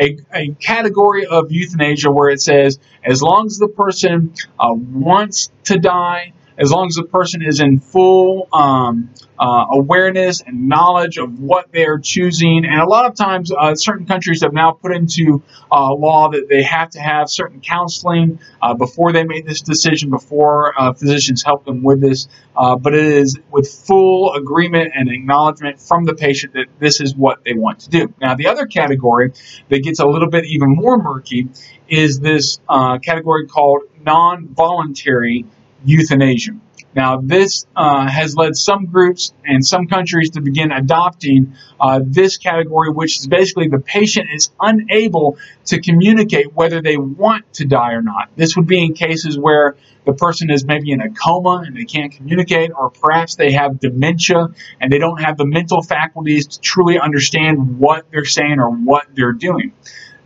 a, 0.00 0.18
a, 0.32 0.48
category 0.54 1.26
of 1.26 1.50
euthanasia 1.50 2.10
where 2.10 2.28
it 2.28 2.40
says 2.40 2.78
as 3.04 3.22
long 3.22 3.46
as 3.46 3.58
the 3.58 3.68
person 3.68 4.34
uh, 4.58 4.72
wants 4.72 5.50
to 5.64 5.78
die, 5.78 6.32
as 6.58 6.72
long 6.72 6.88
as 6.88 6.96
the 6.96 7.04
person 7.04 7.42
is 7.42 7.60
in 7.60 7.78
full 7.78 8.48
um, 8.52 9.10
uh, 9.38 9.66
awareness 9.72 10.40
and 10.40 10.68
knowledge 10.68 11.16
of 11.16 11.38
what 11.38 11.70
they're 11.72 11.98
choosing. 11.98 12.64
And 12.64 12.80
a 12.80 12.86
lot 12.86 13.06
of 13.06 13.14
times, 13.14 13.52
uh, 13.52 13.76
certain 13.76 14.06
countries 14.06 14.42
have 14.42 14.52
now 14.52 14.72
put 14.72 14.92
into 14.92 15.42
uh, 15.70 15.94
law 15.94 16.30
that 16.30 16.48
they 16.48 16.62
have 16.64 16.90
to 16.90 17.00
have 17.00 17.30
certain 17.30 17.60
counseling 17.60 18.40
uh, 18.60 18.74
before 18.74 19.12
they 19.12 19.22
make 19.22 19.46
this 19.46 19.60
decision, 19.60 20.10
before 20.10 20.74
uh, 20.80 20.92
physicians 20.92 21.44
help 21.44 21.64
them 21.64 21.82
with 21.84 22.00
this. 22.00 22.26
Uh, 22.56 22.74
but 22.74 22.92
it 22.92 23.04
is 23.04 23.38
with 23.52 23.70
full 23.70 24.34
agreement 24.34 24.90
and 24.96 25.08
acknowledgement 25.08 25.80
from 25.80 26.04
the 26.04 26.14
patient 26.14 26.54
that 26.54 26.66
this 26.80 27.00
is 27.00 27.14
what 27.14 27.44
they 27.44 27.52
want 27.52 27.78
to 27.80 27.90
do. 27.90 28.12
Now, 28.20 28.34
the 28.34 28.48
other 28.48 28.66
category 28.66 29.32
that 29.68 29.84
gets 29.84 30.00
a 30.00 30.06
little 30.06 30.28
bit 30.28 30.44
even 30.46 30.74
more 30.74 31.00
murky 31.00 31.48
is 31.88 32.18
this 32.18 32.58
category 32.68 33.46
called 33.46 33.82
non 34.04 34.48
voluntary 34.48 35.46
euthanasia. 35.84 36.52
Now, 36.94 37.20
this 37.20 37.66
uh, 37.76 38.08
has 38.08 38.34
led 38.34 38.56
some 38.56 38.86
groups 38.86 39.32
and 39.44 39.64
some 39.64 39.86
countries 39.86 40.30
to 40.30 40.40
begin 40.40 40.72
adopting 40.72 41.54
uh, 41.78 42.00
this 42.04 42.38
category, 42.38 42.90
which 42.90 43.20
is 43.20 43.26
basically 43.26 43.68
the 43.68 43.78
patient 43.78 44.28
is 44.32 44.50
unable 44.58 45.38
to 45.66 45.80
communicate 45.80 46.54
whether 46.54 46.80
they 46.80 46.96
want 46.96 47.52
to 47.54 47.66
die 47.66 47.92
or 47.92 48.02
not. 48.02 48.30
This 48.36 48.56
would 48.56 48.66
be 48.66 48.82
in 48.82 48.94
cases 48.94 49.38
where 49.38 49.76
the 50.06 50.14
person 50.14 50.50
is 50.50 50.64
maybe 50.64 50.90
in 50.90 51.02
a 51.02 51.10
coma 51.10 51.62
and 51.66 51.76
they 51.76 51.84
can't 51.84 52.10
communicate, 52.10 52.70
or 52.74 52.90
perhaps 52.90 53.36
they 53.36 53.52
have 53.52 53.78
dementia 53.78 54.48
and 54.80 54.90
they 54.90 54.98
don't 54.98 55.20
have 55.20 55.36
the 55.36 55.46
mental 55.46 55.82
faculties 55.82 56.46
to 56.46 56.60
truly 56.60 56.98
understand 56.98 57.78
what 57.78 58.06
they're 58.10 58.24
saying 58.24 58.58
or 58.58 58.70
what 58.70 59.06
they're 59.14 59.32
doing. 59.32 59.72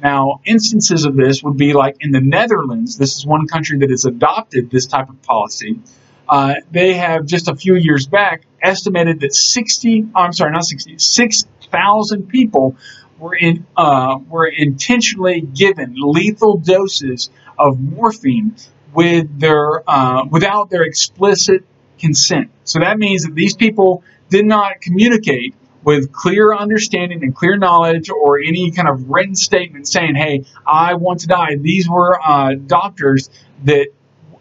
Now, 0.03 0.41
instances 0.45 1.05
of 1.05 1.15
this 1.15 1.45
would 1.45 1.57
be 1.57 1.75
like 1.75 1.97
in 2.01 2.11
the 2.11 2.21
Netherlands. 2.21 2.99
This 2.99 3.17
is 3.17 3.25
one 3.25 3.47
country 3.47 3.79
that 3.79 3.91
has 3.91 4.05
adopted 4.05 4.69
this 4.69 4.87
type 4.87 5.09
of 5.09 5.23
policy. 5.23 5.79
Uh, 6.29 6.55
they 6.73 6.95
have 6.95 7.25
just 7.25 7.49
a 7.49 7.55
few 7.55 7.77
years 7.77 8.07
back 8.07 8.43
estimated 8.61 9.21
that 9.21 9.33
60, 9.33 10.09
I'm 10.15 10.33
sorry, 10.33 10.51
not 10.53 10.65
60, 10.65 10.99
6,000 10.99 12.29
people 12.29 12.77
were 13.19 13.37
in 13.37 13.65
uh, 13.77 14.19
were 14.29 14.47
intentionally 14.47 15.41
given 15.41 15.95
lethal 15.97 16.57
doses 16.59 17.31
of 17.57 17.79
morphine 17.79 18.57
with 18.93 19.39
their 19.39 19.89
uh, 19.89 20.25
without 20.29 20.71
their 20.71 20.83
explicit 20.83 21.65
consent. 21.99 22.51
So 22.65 22.81
that 22.81 22.99
means 22.99 23.25
that 23.25 23.35
these 23.35 23.55
people 23.55 24.03
did 24.29 24.47
not 24.47 24.81
communicate 24.81 25.55
with 25.85 26.13
clear 26.13 26.55
understanding 26.55 27.23
and 27.23 27.35
clear 27.35 27.57
knowledge 27.57 28.09
or 28.11 28.39
any 28.39 28.71
kind 28.71 28.89
of 28.89 29.09
written 29.09 29.35
statement 29.35 29.89
saying, 29.89 30.15
hey, 30.15 30.45
I 30.67 30.95
want 30.95 31.21
to 31.21 31.27
die. 31.27 31.57
These 31.57 31.89
were 31.89 32.21
uh, 32.23 32.55
doctors 32.55 33.31
that 33.65 33.89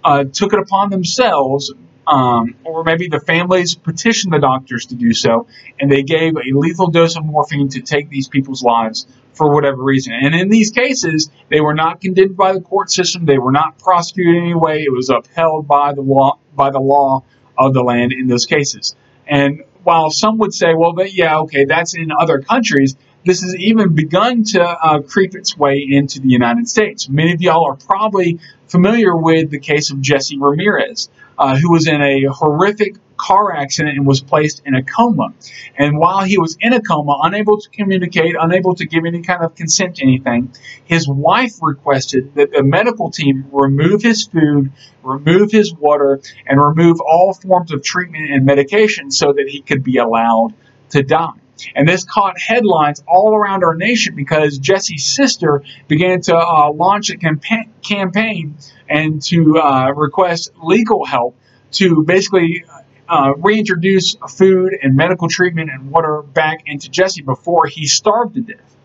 uh, 0.03 0.25
took 0.25 0.53
it 0.53 0.59
upon 0.59 0.89
themselves, 0.89 1.73
um, 2.07 2.55
or 2.63 2.83
maybe 2.83 3.07
the 3.07 3.19
families 3.19 3.75
petitioned 3.75 4.33
the 4.33 4.39
doctors 4.39 4.87
to 4.87 4.95
do 4.95 5.13
so, 5.13 5.47
and 5.79 5.91
they 5.91 6.03
gave 6.03 6.35
a 6.35 6.57
lethal 6.57 6.87
dose 6.87 7.15
of 7.15 7.25
morphine 7.25 7.69
to 7.69 7.81
take 7.81 8.09
these 8.09 8.27
people's 8.27 8.63
lives 8.63 9.07
for 9.33 9.53
whatever 9.53 9.81
reason. 9.81 10.13
And 10.13 10.35
in 10.35 10.49
these 10.49 10.71
cases, 10.71 11.29
they 11.49 11.61
were 11.61 11.73
not 11.73 12.01
condemned 12.01 12.35
by 12.35 12.53
the 12.53 12.61
court 12.61 12.91
system. 12.91 13.25
They 13.25 13.37
were 13.37 13.51
not 13.51 13.79
prosecuted 13.79 14.35
in 14.35 14.43
any 14.43 14.55
way. 14.55 14.83
It 14.83 14.91
was 14.91 15.09
upheld 15.09 15.67
by 15.67 15.93
the 15.93 16.01
law 16.01 16.39
by 16.53 16.69
the 16.69 16.79
law 16.79 17.23
of 17.57 17.73
the 17.73 17.81
land 17.81 18.11
in 18.11 18.27
those 18.27 18.45
cases. 18.45 18.95
And 19.27 19.63
while 19.83 20.09
some 20.09 20.37
would 20.39 20.53
say, 20.53 20.73
well, 20.75 20.93
but 20.93 21.13
yeah, 21.13 21.39
okay, 21.39 21.65
that's 21.65 21.95
in 21.95 22.11
other 22.11 22.39
countries, 22.39 22.95
this 23.25 23.41
has 23.41 23.55
even 23.55 23.93
begun 23.93 24.43
to 24.43 24.63
uh, 24.63 25.01
creep 25.01 25.35
its 25.35 25.57
way 25.57 25.85
into 25.87 26.19
the 26.19 26.29
United 26.29 26.67
States. 26.67 27.07
Many 27.07 27.33
of 27.33 27.41
y'all 27.41 27.67
are 27.67 27.75
probably 27.75 28.39
familiar 28.67 29.15
with 29.15 29.51
the 29.51 29.59
case 29.59 29.91
of 29.91 30.01
Jesse 30.01 30.37
Ramirez, 30.39 31.09
uh, 31.37 31.55
who 31.57 31.71
was 31.71 31.87
in 31.87 32.01
a 32.01 32.25
horrific 32.25 32.95
car 33.21 33.55
accident 33.55 33.97
and 33.97 34.05
was 34.07 34.21
placed 34.21 34.61
in 34.65 34.73
a 34.73 34.83
coma. 34.83 35.33
And 35.77 35.97
while 35.97 36.23
he 36.23 36.37
was 36.37 36.57
in 36.59 36.73
a 36.73 36.81
coma, 36.81 37.19
unable 37.23 37.59
to 37.59 37.69
communicate, 37.69 38.35
unable 38.39 38.75
to 38.75 38.85
give 38.85 39.05
any 39.05 39.21
kind 39.21 39.43
of 39.43 39.55
consent 39.55 39.97
to 39.97 40.03
anything, 40.03 40.51
his 40.85 41.07
wife 41.07 41.53
requested 41.61 42.33
that 42.35 42.51
the 42.51 42.63
medical 42.63 43.11
team 43.11 43.45
remove 43.51 44.01
his 44.01 44.25
food, 44.27 44.71
remove 45.03 45.51
his 45.51 45.73
water, 45.73 46.19
and 46.47 46.59
remove 46.59 46.99
all 47.01 47.33
forms 47.33 47.71
of 47.71 47.83
treatment 47.83 48.31
and 48.31 48.45
medication 48.45 49.11
so 49.11 49.33
that 49.33 49.47
he 49.47 49.61
could 49.61 49.83
be 49.83 49.97
allowed 49.97 50.53
to 50.89 51.03
die. 51.03 51.33
And 51.75 51.87
this 51.87 52.03
caught 52.03 52.39
headlines 52.39 53.03
all 53.07 53.35
around 53.35 53.63
our 53.63 53.75
nation 53.75 54.15
because 54.15 54.57
Jesse's 54.57 55.05
sister 55.05 55.63
began 55.87 56.21
to 56.21 56.35
uh, 56.35 56.71
launch 56.71 57.11
a 57.11 57.17
campaign 57.17 58.55
and 58.89 59.21
to 59.23 59.59
uh, 59.59 59.91
request 59.95 60.51
legal 60.63 61.05
help 61.05 61.35
to 61.73 62.03
basically 62.03 62.65
uh, 63.11 63.33
reintroduce 63.35 64.15
food 64.29 64.73
and 64.81 64.95
medical 64.95 65.27
treatment 65.27 65.69
and 65.69 65.91
water 65.91 66.21
back 66.21 66.61
into 66.65 66.89
Jesse 66.89 67.21
before 67.21 67.65
he 67.65 67.85
starved 67.85 68.35
to 68.35 68.41
death. 68.41 68.75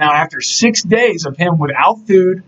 Now, 0.00 0.12
after 0.12 0.40
six 0.40 0.82
days 0.82 1.26
of 1.26 1.36
him 1.36 1.58
without 1.58 2.06
food, 2.06 2.42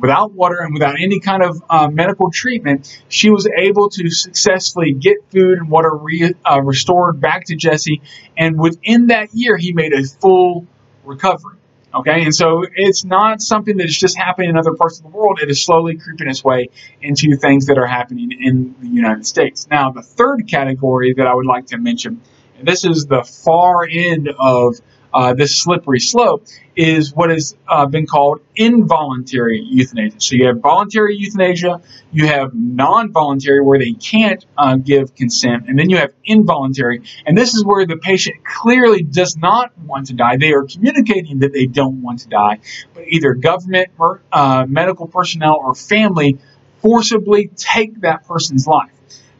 without 0.00 0.32
water, 0.32 0.58
and 0.60 0.74
without 0.74 0.96
any 1.00 1.20
kind 1.20 1.44
of 1.44 1.62
uh, 1.70 1.86
medical 1.86 2.32
treatment, 2.32 3.00
she 3.08 3.30
was 3.30 3.48
able 3.56 3.88
to 3.90 4.10
successfully 4.10 4.92
get 4.92 5.18
food 5.30 5.58
and 5.58 5.70
water 5.70 5.94
re, 5.94 6.34
uh, 6.44 6.60
restored 6.60 7.20
back 7.20 7.44
to 7.44 7.54
Jesse. 7.54 8.02
And 8.36 8.58
within 8.58 9.06
that 9.06 9.28
year, 9.32 9.56
he 9.56 9.72
made 9.72 9.92
a 9.92 10.02
full 10.02 10.66
recovery. 11.04 11.58
Okay, 11.94 12.24
and 12.24 12.34
so 12.34 12.64
it's 12.74 13.04
not 13.04 13.42
something 13.42 13.76
that 13.76 13.84
is 13.84 13.98
just 13.98 14.16
happening 14.16 14.48
in 14.48 14.56
other 14.56 14.72
parts 14.72 14.98
of 14.98 15.04
the 15.04 15.10
world. 15.10 15.40
It 15.42 15.50
is 15.50 15.62
slowly 15.62 15.98
creeping 15.98 16.28
its 16.28 16.42
way 16.42 16.70
into 17.02 17.36
things 17.36 17.66
that 17.66 17.76
are 17.76 17.86
happening 17.86 18.32
in 18.32 18.74
the 18.80 18.88
United 18.88 19.26
States. 19.26 19.68
Now, 19.70 19.90
the 19.90 20.00
third 20.00 20.48
category 20.48 21.12
that 21.14 21.26
I 21.26 21.34
would 21.34 21.44
like 21.44 21.66
to 21.66 21.76
mention, 21.76 22.22
and 22.58 22.66
this 22.66 22.86
is 22.86 23.04
the 23.04 23.22
far 23.24 23.86
end 23.90 24.30
of 24.38 24.76
uh, 25.14 25.34
this 25.34 25.58
slippery 25.58 26.00
slope 26.00 26.46
is 26.74 27.14
what 27.14 27.30
has 27.30 27.54
uh, 27.68 27.86
been 27.86 28.06
called 28.06 28.40
involuntary 28.56 29.60
euthanasia. 29.60 30.20
So 30.20 30.36
you 30.36 30.46
have 30.46 30.60
voluntary 30.60 31.16
euthanasia, 31.16 31.80
you 32.12 32.26
have 32.26 32.54
non-voluntary 32.54 33.62
where 33.62 33.78
they 33.78 33.92
can't 33.92 34.44
uh, 34.56 34.76
give 34.76 35.14
consent, 35.14 35.68
and 35.68 35.78
then 35.78 35.90
you 35.90 35.98
have 35.98 36.12
involuntary. 36.24 37.02
And 37.26 37.36
this 37.36 37.54
is 37.54 37.64
where 37.64 37.86
the 37.86 37.96
patient 37.96 38.44
clearly 38.44 39.02
does 39.02 39.36
not 39.36 39.76
want 39.78 40.06
to 40.06 40.14
die. 40.14 40.36
They 40.38 40.52
are 40.52 40.64
communicating 40.64 41.40
that 41.40 41.52
they 41.52 41.66
don't 41.66 42.02
want 42.02 42.20
to 42.20 42.28
die, 42.28 42.60
but 42.94 43.04
either 43.08 43.34
government, 43.34 43.88
or, 43.98 44.22
uh, 44.32 44.64
medical 44.68 45.06
personnel, 45.06 45.56
or 45.56 45.74
family 45.74 46.38
forcibly 46.80 47.48
take 47.48 48.00
that 48.00 48.26
person's 48.26 48.66
life. 48.66 48.90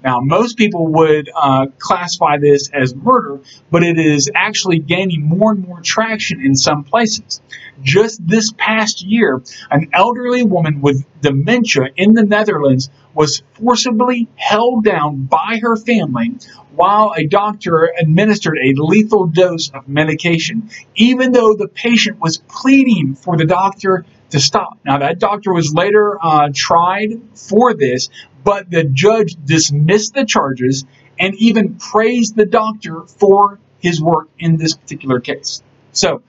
Now, 0.04 0.20
most 0.20 0.56
people 0.56 0.86
would 0.88 1.30
uh, 1.34 1.66
classify 1.78 2.38
this 2.38 2.70
as 2.72 2.94
murder, 2.94 3.40
but 3.70 3.82
it 3.82 3.98
is 3.98 4.30
actually 4.34 4.80
gaining 4.80 5.22
more 5.22 5.52
and 5.52 5.66
more 5.66 5.80
traction 5.80 6.40
in 6.40 6.54
some 6.56 6.84
places. 6.84 7.40
Just 7.82 8.26
this 8.26 8.52
past 8.56 9.02
year, 9.02 9.42
an 9.70 9.90
elderly 9.92 10.42
woman 10.42 10.80
with 10.80 11.04
dementia 11.20 11.88
in 11.96 12.14
the 12.14 12.24
Netherlands 12.24 12.90
was 13.14 13.42
forcibly 13.52 14.28
held 14.36 14.84
down 14.84 15.24
by 15.24 15.58
her 15.62 15.76
family 15.76 16.32
while 16.74 17.12
a 17.16 17.26
doctor 17.26 17.92
administered 17.98 18.58
a 18.58 18.72
lethal 18.76 19.26
dose 19.26 19.70
of 19.70 19.88
medication, 19.88 20.70
even 20.94 21.32
though 21.32 21.54
the 21.54 21.68
patient 21.68 22.18
was 22.20 22.38
pleading 22.48 23.14
for 23.14 23.36
the 23.36 23.44
doctor 23.44 24.04
to 24.30 24.40
stop. 24.40 24.78
Now, 24.84 24.98
that 24.98 25.18
doctor 25.18 25.52
was 25.52 25.74
later 25.74 26.18
uh, 26.20 26.48
tried 26.54 27.20
for 27.34 27.74
this, 27.74 28.08
but 28.44 28.70
the 28.70 28.84
judge 28.84 29.36
dismissed 29.44 30.14
the 30.14 30.24
charges 30.24 30.84
and 31.18 31.34
even 31.36 31.74
praised 31.74 32.36
the 32.36 32.46
doctor 32.46 33.02
for 33.06 33.58
his 33.78 34.00
work 34.00 34.28
in 34.38 34.56
this 34.56 34.74
particular 34.74 35.20
case. 35.20 35.62
So, 35.92 36.22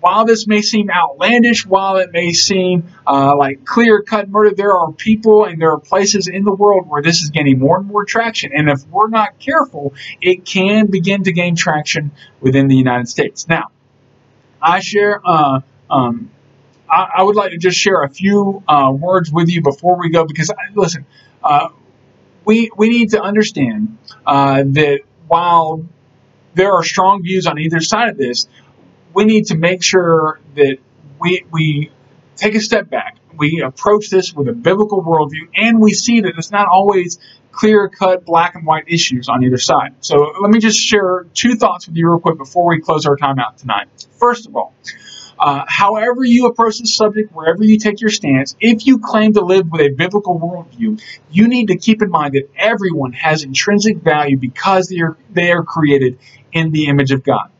while 0.00 0.24
this 0.24 0.46
may 0.46 0.62
seem 0.62 0.90
outlandish, 0.90 1.66
while 1.66 1.98
it 1.98 2.10
may 2.10 2.32
seem 2.32 2.88
uh, 3.06 3.36
like 3.36 3.66
clear 3.66 4.00
cut 4.00 4.30
murder, 4.30 4.54
there 4.54 4.72
are 4.72 4.92
people 4.92 5.44
and 5.44 5.60
there 5.60 5.72
are 5.72 5.78
places 5.78 6.26
in 6.26 6.44
the 6.44 6.52
world 6.52 6.88
where 6.88 7.02
this 7.02 7.20
is 7.20 7.28
gaining 7.28 7.58
more 7.58 7.78
and 7.78 7.86
more 7.86 8.06
traction. 8.06 8.52
And 8.54 8.70
if 8.70 8.86
we're 8.88 9.08
not 9.08 9.38
careful, 9.38 9.92
it 10.22 10.46
can 10.46 10.86
begin 10.86 11.24
to 11.24 11.32
gain 11.32 11.54
traction 11.54 12.12
within 12.40 12.68
the 12.68 12.76
United 12.76 13.08
States. 13.08 13.46
Now, 13.46 13.70
I 14.62 14.80
share 14.80 15.20
uh, 15.22 15.60
um, 15.90 16.30
I, 16.90 17.08
I, 17.18 17.22
would 17.22 17.36
like 17.36 17.52
to 17.52 17.58
just 17.58 17.78
share 17.78 18.02
a 18.02 18.08
few 18.08 18.62
uh, 18.66 18.92
words 18.92 19.30
with 19.30 19.48
you 19.48 19.62
before 19.62 19.98
we 19.98 20.10
go 20.10 20.24
because, 20.24 20.50
listen, 20.74 21.06
uh, 21.42 21.68
we, 22.44 22.70
we 22.76 22.88
need 22.88 23.10
to 23.10 23.20
understand 23.20 23.98
uh, 24.26 24.64
that 24.66 25.00
while 25.28 25.86
there 26.54 26.72
are 26.72 26.82
strong 26.82 27.22
views 27.22 27.46
on 27.46 27.58
either 27.58 27.80
side 27.80 28.08
of 28.08 28.16
this, 28.16 28.48
we 29.14 29.24
need 29.24 29.46
to 29.46 29.56
make 29.56 29.82
sure 29.82 30.40
that 30.56 30.78
we, 31.20 31.44
we 31.50 31.92
take 32.36 32.54
a 32.54 32.60
step 32.60 32.88
back. 32.88 33.16
We 33.36 33.62
approach 33.62 34.10
this 34.10 34.34
with 34.34 34.48
a 34.48 34.52
biblical 34.52 35.02
worldview, 35.02 35.48
and 35.54 35.80
we 35.80 35.92
see 35.92 36.20
that 36.22 36.32
it's 36.36 36.50
not 36.50 36.68
always 36.68 37.18
clear 37.52 37.88
cut 37.88 38.24
black 38.24 38.54
and 38.54 38.66
white 38.66 38.84
issues 38.86 39.28
on 39.28 39.44
either 39.44 39.58
side. 39.58 39.94
So 40.00 40.32
let 40.40 40.50
me 40.50 40.58
just 40.60 40.78
share 40.78 41.26
two 41.34 41.56
thoughts 41.56 41.86
with 41.86 41.96
you 41.96 42.08
real 42.08 42.20
quick 42.20 42.38
before 42.38 42.68
we 42.68 42.80
close 42.80 43.06
our 43.06 43.16
time 43.16 43.38
out 43.38 43.58
tonight. 43.58 43.88
First 44.18 44.46
of 44.46 44.56
all, 44.56 44.74
uh, 45.40 45.64
however 45.66 46.22
you 46.22 46.46
approach 46.46 46.78
the 46.78 46.86
subject, 46.86 47.34
wherever 47.34 47.64
you 47.64 47.78
take 47.78 48.00
your 48.00 48.10
stance, 48.10 48.54
if 48.60 48.86
you 48.86 48.98
claim 48.98 49.32
to 49.32 49.40
live 49.40 49.70
with 49.70 49.80
a 49.80 49.88
biblical 49.88 50.38
worldview, 50.38 51.02
you 51.30 51.48
need 51.48 51.68
to 51.68 51.76
keep 51.78 52.02
in 52.02 52.10
mind 52.10 52.34
that 52.34 52.50
everyone 52.54 53.12
has 53.14 53.42
intrinsic 53.42 53.96
value 53.96 54.36
because 54.36 54.88
they 54.88 55.00
are, 55.00 55.16
they 55.32 55.50
are 55.50 55.64
created 55.64 56.18
in 56.52 56.72
the 56.72 56.86
image 56.86 57.10
of 57.10 57.24
God. 57.24 57.50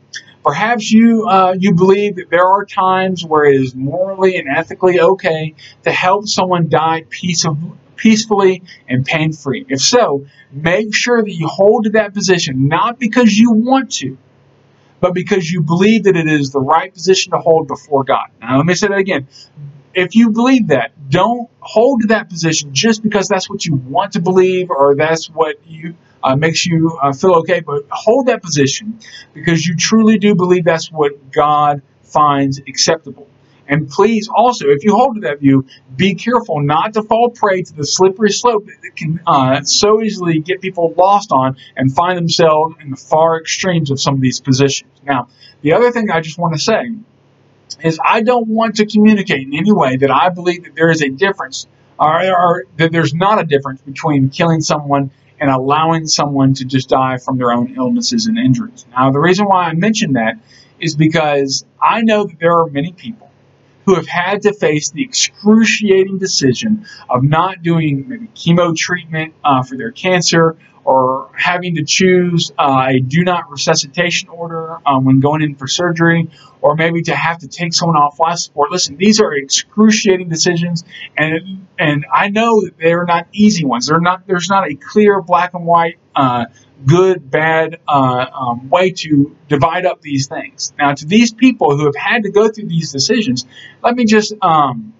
Perhaps 0.43 0.91
you 0.91 1.27
uh, 1.27 1.55
you 1.57 1.75
believe 1.75 2.15
that 2.15 2.29
there 2.31 2.47
are 2.47 2.65
times 2.65 3.23
where 3.23 3.45
it 3.45 3.61
is 3.61 3.75
morally 3.75 4.37
and 4.37 4.47
ethically 4.47 4.99
okay 4.99 5.53
to 5.83 5.91
help 5.91 6.27
someone 6.27 6.67
die 6.67 7.03
peace 7.09 7.45
of, 7.45 7.57
peacefully 7.95 8.63
and 8.87 9.05
pain 9.05 9.31
free. 9.31 9.65
If 9.69 9.81
so, 9.81 10.25
make 10.51 10.95
sure 10.95 11.21
that 11.21 11.31
you 11.31 11.47
hold 11.47 11.83
to 11.83 11.91
that 11.91 12.15
position, 12.15 12.67
not 12.67 12.97
because 12.97 13.37
you 13.37 13.51
want 13.51 13.91
to, 13.93 14.17
but 15.01 15.13
because 15.13 15.49
you 15.51 15.61
believe 15.61 16.05
that 16.05 16.15
it 16.15 16.27
is 16.27 16.51
the 16.51 16.59
right 16.59 16.93
position 16.93 17.31
to 17.31 17.39
hold 17.39 17.67
before 17.67 18.03
God. 18.03 18.27
Now, 18.39 18.57
let 18.57 18.65
me 18.65 18.75
say 18.75 18.87
that 18.87 18.97
again. 18.97 19.27
If 19.93 20.15
you 20.15 20.29
believe 20.29 20.67
that, 20.67 20.93
don't 21.09 21.49
hold 21.59 22.01
to 22.01 22.07
that 22.07 22.29
position 22.29 22.73
just 22.73 23.03
because 23.03 23.27
that's 23.27 23.49
what 23.49 23.65
you 23.65 23.75
want 23.75 24.13
to 24.13 24.21
believe 24.21 24.69
or 24.69 24.95
that's 24.95 25.29
what 25.29 25.57
you 25.67 25.95
uh, 26.23 26.35
makes 26.35 26.65
you 26.65 26.97
uh, 27.01 27.11
feel 27.11 27.33
okay, 27.37 27.59
but 27.61 27.85
hold 27.89 28.27
that 28.27 28.41
position 28.41 28.99
because 29.33 29.65
you 29.65 29.75
truly 29.75 30.19
do 30.19 30.35
believe 30.35 30.63
that's 30.63 30.91
what 30.91 31.31
God 31.31 31.81
finds 32.03 32.59
acceptable. 32.59 33.27
And 33.71 33.89
please 33.89 34.27
also, 34.27 34.67
if 34.67 34.83
you 34.83 34.93
hold 34.93 35.15
to 35.15 35.21
that 35.21 35.39
view, 35.39 35.65
be 35.95 36.13
careful 36.13 36.59
not 36.59 36.93
to 36.95 37.03
fall 37.03 37.29
prey 37.29 37.63
to 37.63 37.73
the 37.73 37.85
slippery 37.85 38.29
slope 38.29 38.65
that 38.65 38.95
can 38.97 39.21
uh, 39.25 39.63
so 39.63 40.03
easily 40.03 40.41
get 40.41 40.59
people 40.59 40.93
lost 40.97 41.31
on 41.31 41.55
and 41.77 41.95
find 41.95 42.17
themselves 42.17 42.75
in 42.81 42.91
the 42.91 42.97
far 42.97 43.39
extremes 43.39 43.89
of 43.89 43.99
some 43.99 44.15
of 44.15 44.19
these 44.19 44.41
positions. 44.41 44.91
Now, 45.05 45.29
the 45.61 45.71
other 45.71 45.89
thing 45.91 46.11
I 46.11 46.19
just 46.19 46.37
want 46.37 46.53
to 46.53 46.59
say 46.59 46.91
is 47.81 47.97
I 48.03 48.23
don't 48.23 48.49
want 48.49 48.75
to 48.75 48.85
communicate 48.85 49.47
in 49.47 49.53
any 49.53 49.71
way 49.71 49.95
that 49.95 50.11
I 50.11 50.27
believe 50.27 50.65
that 50.65 50.75
there 50.75 50.89
is 50.89 51.01
a 51.01 51.07
difference 51.07 51.65
or, 51.97 52.21
or 52.29 52.65
that 52.75 52.91
there's 52.91 53.13
not 53.13 53.39
a 53.39 53.45
difference 53.45 53.81
between 53.83 54.29
killing 54.29 54.59
someone 54.59 55.11
and 55.39 55.49
allowing 55.49 56.07
someone 56.07 56.55
to 56.55 56.65
just 56.65 56.89
die 56.89 57.19
from 57.19 57.37
their 57.37 57.53
own 57.53 57.73
illnesses 57.77 58.25
and 58.25 58.37
injuries. 58.37 58.85
Now, 58.91 59.11
the 59.11 59.19
reason 59.19 59.45
why 59.45 59.63
I 59.63 59.73
mention 59.73 60.13
that 60.13 60.35
is 60.77 60.97
because 60.97 61.63
I 61.81 62.01
know 62.01 62.25
that 62.25 62.37
there 62.37 62.57
are 62.57 62.67
many 62.67 62.91
people 62.91 63.30
who 63.85 63.95
have 63.95 64.07
had 64.07 64.43
to 64.43 64.53
face 64.53 64.91
the 64.91 65.03
excruciating 65.03 66.17
decision 66.17 66.85
of 67.09 67.23
not 67.23 67.63
doing 67.63 68.07
maybe 68.07 68.27
chemo 68.27 68.75
treatment 68.75 69.33
uh, 69.43 69.63
for 69.63 69.77
their 69.77 69.91
cancer 69.91 70.57
or 70.83 71.29
having 71.37 71.75
to 71.75 71.83
choose 71.83 72.51
uh, 72.57 72.87
a 72.89 72.99
do 72.99 73.23
not 73.23 73.51
resuscitation 73.51 74.29
order 74.29 74.77
um, 74.85 75.05
when 75.05 75.19
going 75.19 75.41
in 75.41 75.55
for 75.55 75.67
surgery, 75.67 76.29
or 76.61 76.75
maybe 76.75 77.01
to 77.03 77.15
have 77.15 77.39
to 77.39 77.47
take 77.47 77.73
someone 77.73 77.97
off 77.97 78.19
life 78.19 78.37
support. 78.37 78.71
Listen, 78.71 78.97
these 78.97 79.19
are 79.21 79.33
excruciating 79.33 80.29
decisions, 80.29 80.83
and 81.17 81.67
and 81.77 82.05
I 82.11 82.29
know 82.29 82.61
that 82.61 82.77
they're 82.77 83.05
not 83.05 83.27
easy 83.31 83.65
ones. 83.65 83.87
They're 83.87 83.99
not. 83.99 84.25
There's 84.25 84.49
not 84.49 84.69
a 84.69 84.75
clear 84.75 85.21
black 85.21 85.53
and 85.53 85.65
white. 85.65 85.97
Uh, 86.15 86.45
good, 86.85 87.29
bad 87.29 87.79
uh, 87.87 88.25
um, 88.33 88.69
way 88.69 88.91
to 88.91 89.35
divide 89.47 89.85
up 89.85 90.01
these 90.01 90.27
things. 90.27 90.73
Now, 90.77 90.93
to 90.93 91.05
these 91.05 91.33
people 91.33 91.77
who 91.77 91.85
have 91.85 91.95
had 91.95 92.23
to 92.23 92.31
go 92.31 92.49
through 92.49 92.67
these 92.67 92.91
decisions, 92.91 93.45
let 93.83 93.95
me 93.95 94.05
just 94.05 94.33
um, 94.41 94.93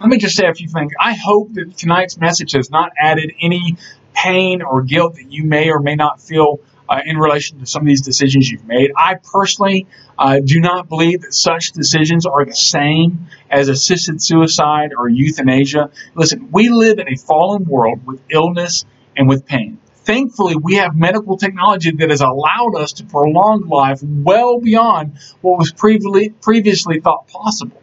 let 0.00 0.08
me 0.08 0.18
just 0.18 0.36
say 0.36 0.46
a 0.46 0.54
few 0.54 0.68
things. 0.68 0.92
I 1.00 1.14
hope 1.14 1.54
that 1.54 1.76
tonight's 1.76 2.18
message 2.18 2.52
has 2.52 2.70
not 2.70 2.92
added 2.98 3.32
any 3.40 3.76
pain 4.14 4.62
or 4.62 4.82
guilt 4.82 5.14
that 5.14 5.32
you 5.32 5.44
may 5.44 5.70
or 5.70 5.80
may 5.80 5.94
not 5.94 6.20
feel 6.20 6.60
uh, 6.88 7.00
in 7.04 7.16
relation 7.16 7.58
to 7.60 7.66
some 7.66 7.82
of 7.82 7.86
these 7.86 8.02
decisions 8.02 8.50
you've 8.50 8.66
made. 8.66 8.92
I 8.96 9.14
personally 9.14 9.86
uh, 10.18 10.40
do 10.44 10.60
not 10.60 10.88
believe 10.88 11.22
that 11.22 11.34
such 11.34 11.72
decisions 11.72 12.26
are 12.26 12.44
the 12.44 12.54
same 12.54 13.28
as 13.50 13.68
assisted 13.68 14.22
suicide 14.22 14.90
or 14.96 15.08
euthanasia. 15.08 15.90
Listen, 16.14 16.50
we 16.52 16.68
live 16.68 16.98
in 16.98 17.08
a 17.08 17.16
fallen 17.16 17.64
world 17.64 18.06
with 18.06 18.20
illness 18.28 18.84
and 19.16 19.28
with 19.28 19.46
pain. 19.46 19.78
Thankfully, 20.04 20.56
we 20.56 20.74
have 20.74 20.94
medical 20.94 21.38
technology 21.38 21.90
that 21.92 22.10
has 22.10 22.20
allowed 22.20 22.76
us 22.76 22.92
to 22.94 23.04
prolong 23.04 23.68
life 23.68 24.00
well 24.02 24.60
beyond 24.60 25.18
what 25.40 25.58
was 25.58 25.72
previously, 25.72 26.28
previously 26.28 27.00
thought 27.00 27.26
possible. 27.28 27.80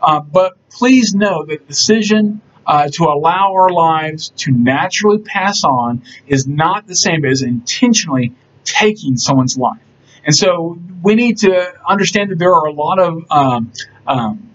Uh, 0.00 0.20
but 0.20 0.54
please 0.70 1.14
know 1.14 1.44
that 1.44 1.60
the 1.60 1.66
decision 1.66 2.40
uh, 2.66 2.88
to 2.92 3.04
allow 3.04 3.52
our 3.54 3.70
lives 3.70 4.30
to 4.30 4.50
naturally 4.50 5.18
pass 5.18 5.62
on 5.62 6.02
is 6.26 6.46
not 6.46 6.86
the 6.86 6.96
same 6.96 7.24
as 7.24 7.42
intentionally 7.42 8.32
taking 8.64 9.16
someone's 9.16 9.56
life. 9.56 9.80
And 10.24 10.34
so 10.34 10.78
we 11.02 11.14
need 11.14 11.38
to 11.38 11.72
understand 11.88 12.30
that 12.30 12.38
there 12.38 12.54
are 12.54 12.66
a 12.66 12.72
lot 12.72 12.98
of 12.98 13.24
um, 13.30 13.72
um, 14.06 14.50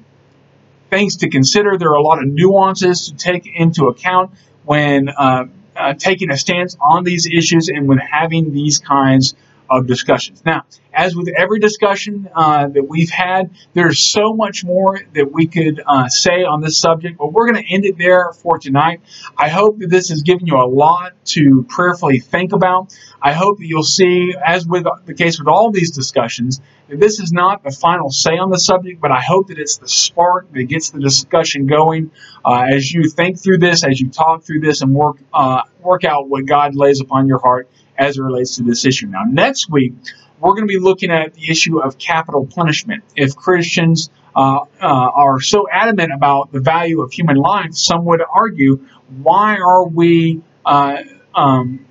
things 0.90 1.18
to 1.18 1.30
consider. 1.30 1.78
There 1.78 1.90
are 1.90 1.98
a 1.98 2.02
lot 2.02 2.20
of 2.20 2.28
nuances 2.28 3.08
to 3.08 3.16
take 3.16 3.46
into 3.46 3.88
account 3.88 4.32
when 4.64 5.10
uh, 5.10 5.46
uh, 5.78 5.94
taking 5.94 6.32
a 6.32 6.38
stance 6.38 6.76
on 6.82 7.04
these 7.04 7.28
issues 7.28 7.70
and 7.70 7.88
when 7.88 7.98
having 7.98 8.54
these 8.54 8.80
kinds 8.80 9.36
of 9.70 9.88
discussions. 9.88 10.44
Now, 10.46 10.66
as 10.94 11.16
with 11.16 11.30
every 11.38 11.60
discussion 11.60 12.28
uh, 12.34 12.68
that 12.70 12.88
we've 12.88 13.12
had, 13.12 13.52
there's 13.74 14.00
so 14.00 14.34
much 14.34 14.66
more 14.66 15.00
that 15.14 15.32
we 15.32 15.46
could 15.48 15.82
uh, 15.86 16.08
say 16.08 16.44
on 16.44 16.60
this 16.60 16.80
subject, 16.80 17.20
but 17.20 17.32
we're 17.32 17.52
going 17.52 17.64
to 17.64 17.74
end 17.74 17.86
it 17.86 17.98
there 17.98 18.32
for 18.34 18.58
tonight. 18.58 19.02
I 19.38 19.50
hope 19.50 19.78
that 19.80 19.90
this 19.90 20.10
has 20.10 20.24
given 20.24 20.48
you 20.48 20.58
a 20.58 20.66
lot 20.66 21.14
to 21.26 21.66
prayerfully 21.70 22.20
think 22.20 22.52
about. 22.52 22.98
I 23.22 23.34
hope 23.34 23.60
that 23.60 23.68
you'll 23.68 23.84
see, 23.84 24.34
as 24.44 24.66
with 24.66 24.86
the 25.06 25.14
case 25.14 25.38
with 25.38 25.48
all 25.48 25.72
these 25.72 25.92
discussions, 25.92 26.62
that 26.88 27.00
this 27.00 27.20
is 27.20 27.32
not 27.32 27.64
the 27.64 27.72
final 27.72 28.10
say 28.10 28.38
on 28.38 28.50
the 28.50 28.60
subject, 28.60 29.00
but 29.00 29.12
I 29.12 29.22
hope 29.22 29.48
that 29.48 29.60
it's 29.60 29.78
the 29.78 29.88
spark 29.88 30.52
that 30.54 30.64
gets 30.64 30.90
the 30.90 31.00
discussion 31.00 31.68
going 31.68 32.12
uh, 32.44 32.68
as 32.70 32.92
you 32.92 33.10
think 33.10 33.40
through 33.40 33.60
this, 33.60 33.84
as 33.84 34.00
you 34.00 34.10
talk 34.10 34.44
through 34.44 34.62
this, 34.62 34.82
and 34.82 34.96
work 34.96 35.18
uh, 35.34 35.62
work 35.82 36.06
out 36.06 36.28
what 36.28 36.46
God 36.46 36.76
lays 36.76 37.02
upon 37.02 37.28
your 37.28 37.40
heart 37.40 37.70
as 37.98 38.18
it 38.18 38.22
relates 38.22 38.56
to 38.58 38.64
this 38.64 38.86
issue. 38.86 39.08
Now, 39.08 39.24
next 39.28 39.70
week, 39.70 39.94
we're 40.40 40.54
going 40.54 40.68
to 40.68 40.72
be 40.72 40.80
looking 40.80 41.12
at 41.12 41.34
the 41.34 41.50
issue 41.50 41.80
of 41.80 41.98
capital 41.98 42.46
punishment. 42.46 43.04
If 43.16 43.36
Christians 43.36 44.10
uh, 44.36 44.66
uh, 44.80 44.86
are 44.86 45.42
so 45.42 45.68
adamant 45.72 46.12
about 46.14 46.52
the 46.52 46.60
value 46.60 47.02
of 47.02 47.12
human 47.12 47.38
life, 47.38 47.74
some 47.74 48.06
would 48.06 48.22
argue, 48.22 48.88
why 49.24 49.58
are 49.58 49.88
we 49.88 50.42
uh, 50.66 51.02
um, 51.34 51.86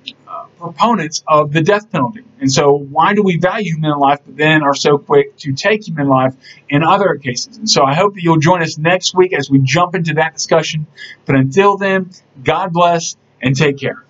proponents 0.57 1.23
of 1.27 1.51
the 1.51 1.61
death 1.61 1.91
penalty? 1.91 2.23
And 2.39 2.51
so, 2.51 2.71
why 2.71 3.13
do 3.13 3.23
we 3.23 3.37
value 3.37 3.73
human 3.73 3.97
life, 3.97 4.19
but 4.25 4.37
then 4.37 4.63
are 4.63 4.75
so 4.75 4.97
quick 4.97 5.35
to 5.37 5.53
take 5.53 5.87
human 5.87 6.07
life 6.07 6.35
in 6.69 6.83
other 6.83 7.15
cases? 7.15 7.57
And 7.57 7.69
so, 7.69 7.83
I 7.83 7.95
hope 7.95 8.13
that 8.13 8.23
you'll 8.23 8.39
join 8.39 8.61
us 8.61 8.77
next 8.77 9.15
week 9.15 9.33
as 9.33 9.49
we 9.49 9.59
jump 9.59 9.95
into 9.95 10.13
that 10.15 10.33
discussion. 10.33 10.87
But 11.25 11.35
until 11.35 11.77
then, 11.77 12.11
God 12.43 12.73
bless 12.73 13.17
and 13.41 13.55
take 13.55 13.79
care. 13.79 14.06